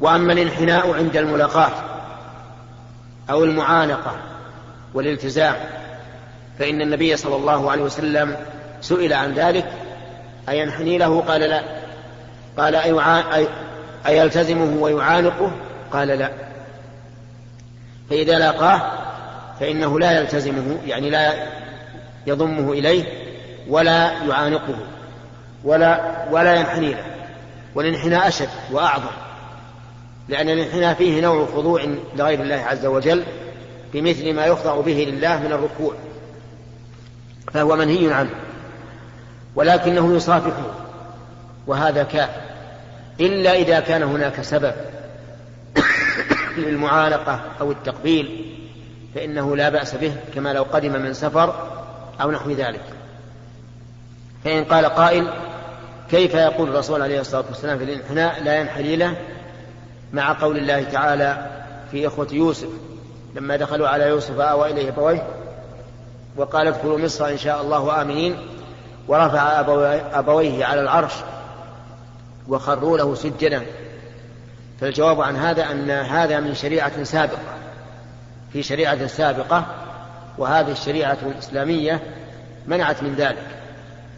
وأما 0.00 0.32
الانحناء 0.32 0.94
عند 0.94 1.16
الملاقاة 1.16 1.72
أو 3.30 3.44
المعانقة 3.44 4.16
والالتزام 4.94 5.54
فإن 6.58 6.80
النبي 6.80 7.16
صلى 7.16 7.36
الله 7.36 7.70
عليه 7.70 7.82
وسلم 7.82 8.36
سئل 8.80 9.12
عن 9.12 9.32
ذلك 9.34 9.72
أينحني 10.48 10.98
له؟ 10.98 11.20
قال 11.20 11.40
لا. 11.40 11.62
قال 12.58 12.74
أيلتزمه 14.06 14.82
ويعانقه؟ 14.82 15.52
قال 15.92 16.08
لا. 16.08 16.30
فإذا 18.10 18.38
لاقاه 18.38 18.82
فإنه 19.60 19.98
لا 19.98 20.20
يلتزمه 20.20 20.78
يعني 20.86 21.10
لا 21.10 21.59
يضمه 22.26 22.72
إليه 22.72 23.04
ولا 23.68 24.12
يعانقه 24.12 24.76
ولا 25.64 26.24
ولا 26.30 26.54
ينحني 26.54 26.90
له 26.90 27.04
والانحناء 27.74 28.28
أشد 28.28 28.48
وأعظم 28.70 29.10
لأن 30.28 30.48
الانحناء 30.48 30.94
فيه 30.94 31.20
نوع 31.20 31.46
خضوع 31.46 31.84
لغير 32.16 32.42
الله 32.42 32.56
عز 32.56 32.86
وجل 32.86 33.24
بمثل 33.92 34.34
ما 34.34 34.46
يخضع 34.46 34.80
به 34.80 35.06
لله 35.10 35.40
من 35.40 35.52
الركوع 35.52 35.94
فهو 37.52 37.76
منهي 37.76 38.12
عنه 38.12 38.30
ولكنه 39.54 40.16
يصافحه 40.16 40.70
وهذا 41.66 42.02
كافٍ 42.02 42.30
إلا 43.20 43.52
إذا 43.52 43.80
كان 43.80 44.02
هناك 44.02 44.40
سبب 44.40 44.72
للمعانقة 46.56 47.40
أو 47.60 47.70
التقبيل 47.70 48.54
فإنه 49.14 49.56
لا 49.56 49.68
بأس 49.68 49.94
به 49.94 50.12
كما 50.34 50.52
لو 50.52 50.62
قدم 50.62 50.92
من 50.92 51.14
سفر 51.14 51.54
أو 52.22 52.30
نحو 52.30 52.50
ذلك. 52.50 52.84
فإن 54.44 54.64
قال 54.64 54.86
قائل 54.86 55.28
كيف 56.10 56.34
يقول 56.34 56.68
الرسول 56.68 57.02
عليه 57.02 57.20
الصلاة 57.20 57.44
والسلام 57.48 57.78
في 57.78 57.84
الانحناء 57.84 58.42
لا 58.42 58.60
ينحني 58.60 58.96
له 58.96 59.16
مع 60.12 60.32
قول 60.32 60.56
الله 60.56 60.82
تعالى 60.82 61.46
في 61.90 62.06
إخوة 62.06 62.28
يوسف. 62.32 62.68
لما 63.34 63.56
دخلوا 63.56 63.88
على 63.88 64.04
يوسف 64.04 64.40
آوى 64.40 64.70
إليه 64.70 64.88
أبويه 64.88 65.26
وقال 66.36 66.66
ادخلوا 66.66 66.98
مصر 66.98 67.28
إن 67.28 67.38
شاء 67.38 67.62
الله 67.62 68.02
آمنين 68.02 68.36
ورفع 69.08 69.60
أبويه 70.12 70.64
على 70.64 70.80
العرش 70.80 71.12
وخروا 72.48 72.98
له 72.98 73.14
سجدا. 73.14 73.62
فالجواب 74.80 75.20
عن 75.20 75.36
هذا 75.36 75.70
أن 75.70 75.90
هذا 75.90 76.40
من 76.40 76.54
شريعة 76.54 77.04
سابقة. 77.04 77.38
في 78.52 78.62
شريعة 78.62 79.06
سابقة 79.06 79.66
وهذه 80.40 80.72
الشريعة 80.72 81.18
الإسلامية 81.22 82.00
منعت 82.66 83.02
من 83.02 83.14
ذلك 83.14 83.46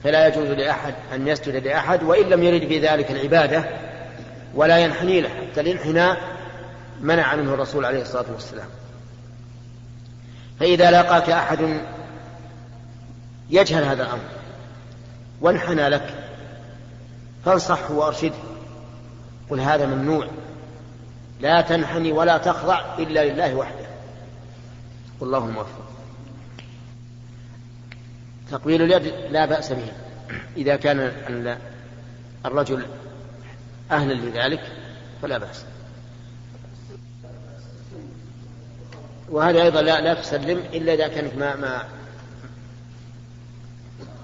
فلا 0.04 0.28
يجوز 0.28 0.46
لأحد 0.46 0.94
أن 1.14 1.28
يسجد 1.28 1.66
لأحد 1.66 2.02
وإن 2.02 2.28
لم 2.28 2.42
يرد 2.42 2.68
بذلك 2.68 3.10
العبادة 3.10 3.64
ولا 4.54 4.78
ينحني 4.78 5.20
له 5.20 5.28
حتى 5.28 5.60
الانحناء 5.60 6.16
منع 7.00 7.36
منه 7.36 7.54
الرسول 7.54 7.84
عليه 7.84 8.02
الصلاة 8.02 8.24
والسلام. 8.32 8.66
فإذا 10.60 10.90
لاقاك 10.90 11.30
أحد 11.30 11.80
يجهل 13.50 13.84
هذا 13.84 14.02
الأمر 14.02 14.28
وانحنى 15.40 15.88
لك 15.88 16.14
فانصحه 17.44 17.92
وأرشده 17.92 18.34
قل 19.50 19.60
هذا 19.60 19.86
ممنوع 19.86 20.26
لا 21.40 21.60
تنحني 21.60 22.12
ولا 22.12 22.38
تخضع 22.38 22.80
إلا 22.98 23.24
لله 23.24 23.54
وحده. 23.54 23.86
والله 25.20 25.38
الموفق. 25.38 25.91
تقبيل 28.52 28.82
اليد 28.82 29.12
لا 29.30 29.46
بأس 29.46 29.72
به. 29.72 29.92
إذا 30.56 30.76
كان 30.76 31.12
الرجل 32.46 32.86
أهلا 33.90 34.12
لذلك 34.12 34.60
فلا 35.22 35.38
بأس. 35.38 35.64
وهذا 39.28 39.62
أيضا 39.62 39.82
لا, 39.82 40.00
لا 40.00 40.14
تسلم 40.14 40.58
إلا 40.74 40.94
إذا 40.94 41.08
كانت 41.08 41.34
ما, 41.34 41.56
ما 41.56 41.82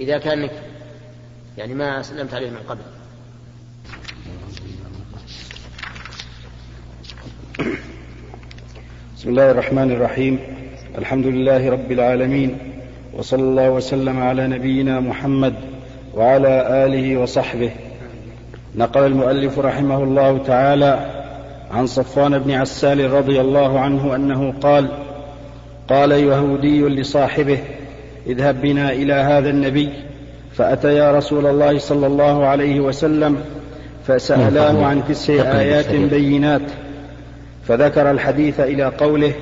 إذا 0.01 0.18
كانك 0.18 0.53
يعني 1.59 1.74
ما 1.74 2.03
سلمت 2.03 2.35
عليه 2.35 2.51
من 2.51 2.62
قبل. 2.68 2.83
بسم 9.16 9.29
الله 9.29 9.51
الرحمن 9.51 9.91
الرحيم. 9.91 10.39
الحمد 10.99 11.26
لله 11.26 11.70
رب 11.70 11.93
العالمين. 11.93 12.78
وصلى 13.14 13.42
الله 13.42 13.70
وسلم 13.70 14.22
على 14.22 14.46
نبينا 14.46 15.00
محمد 15.00 15.54
وعلى 16.14 16.84
آله 16.86 17.16
وصحبه. 17.16 17.70
نقل 18.76 19.06
المؤلف 19.06 19.59
رحمه 19.59 20.02
الله 20.02 20.38
تعالى 20.38 21.06
عن 21.70 21.86
صفوان 21.86 22.38
بن 22.38 22.50
عسال 22.50 23.11
رضي 23.11 23.40
الله 23.40 23.80
عنه 23.80 24.14
أنه 24.14 24.54
قال 24.61 24.88
قال 25.88 26.12
يهودي 26.12 26.82
لصاحبه 26.82 27.59
اذهب 28.26 28.61
بنا 28.62 28.92
إلى 28.92 29.12
هذا 29.12 29.50
النبي. 29.50 29.90
فاتيا 30.52 31.12
رسول 31.12 31.46
الله 31.46 31.78
صلى 31.78 32.06
الله 32.06 32.46
عليه 32.46 32.80
وسلم 32.80 33.36
فسألاه 34.06 34.86
عن 34.86 35.02
تسع 35.09 35.59
آيات 35.61 35.94
بينات. 35.94 36.62
فذكر 37.68 38.11
الحديث 38.11 38.61
إلى 38.61 38.84
قوله 38.84 39.32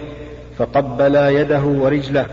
فقبلا 0.59 1.31
يده 1.31 1.63
ورجله. 1.63 2.27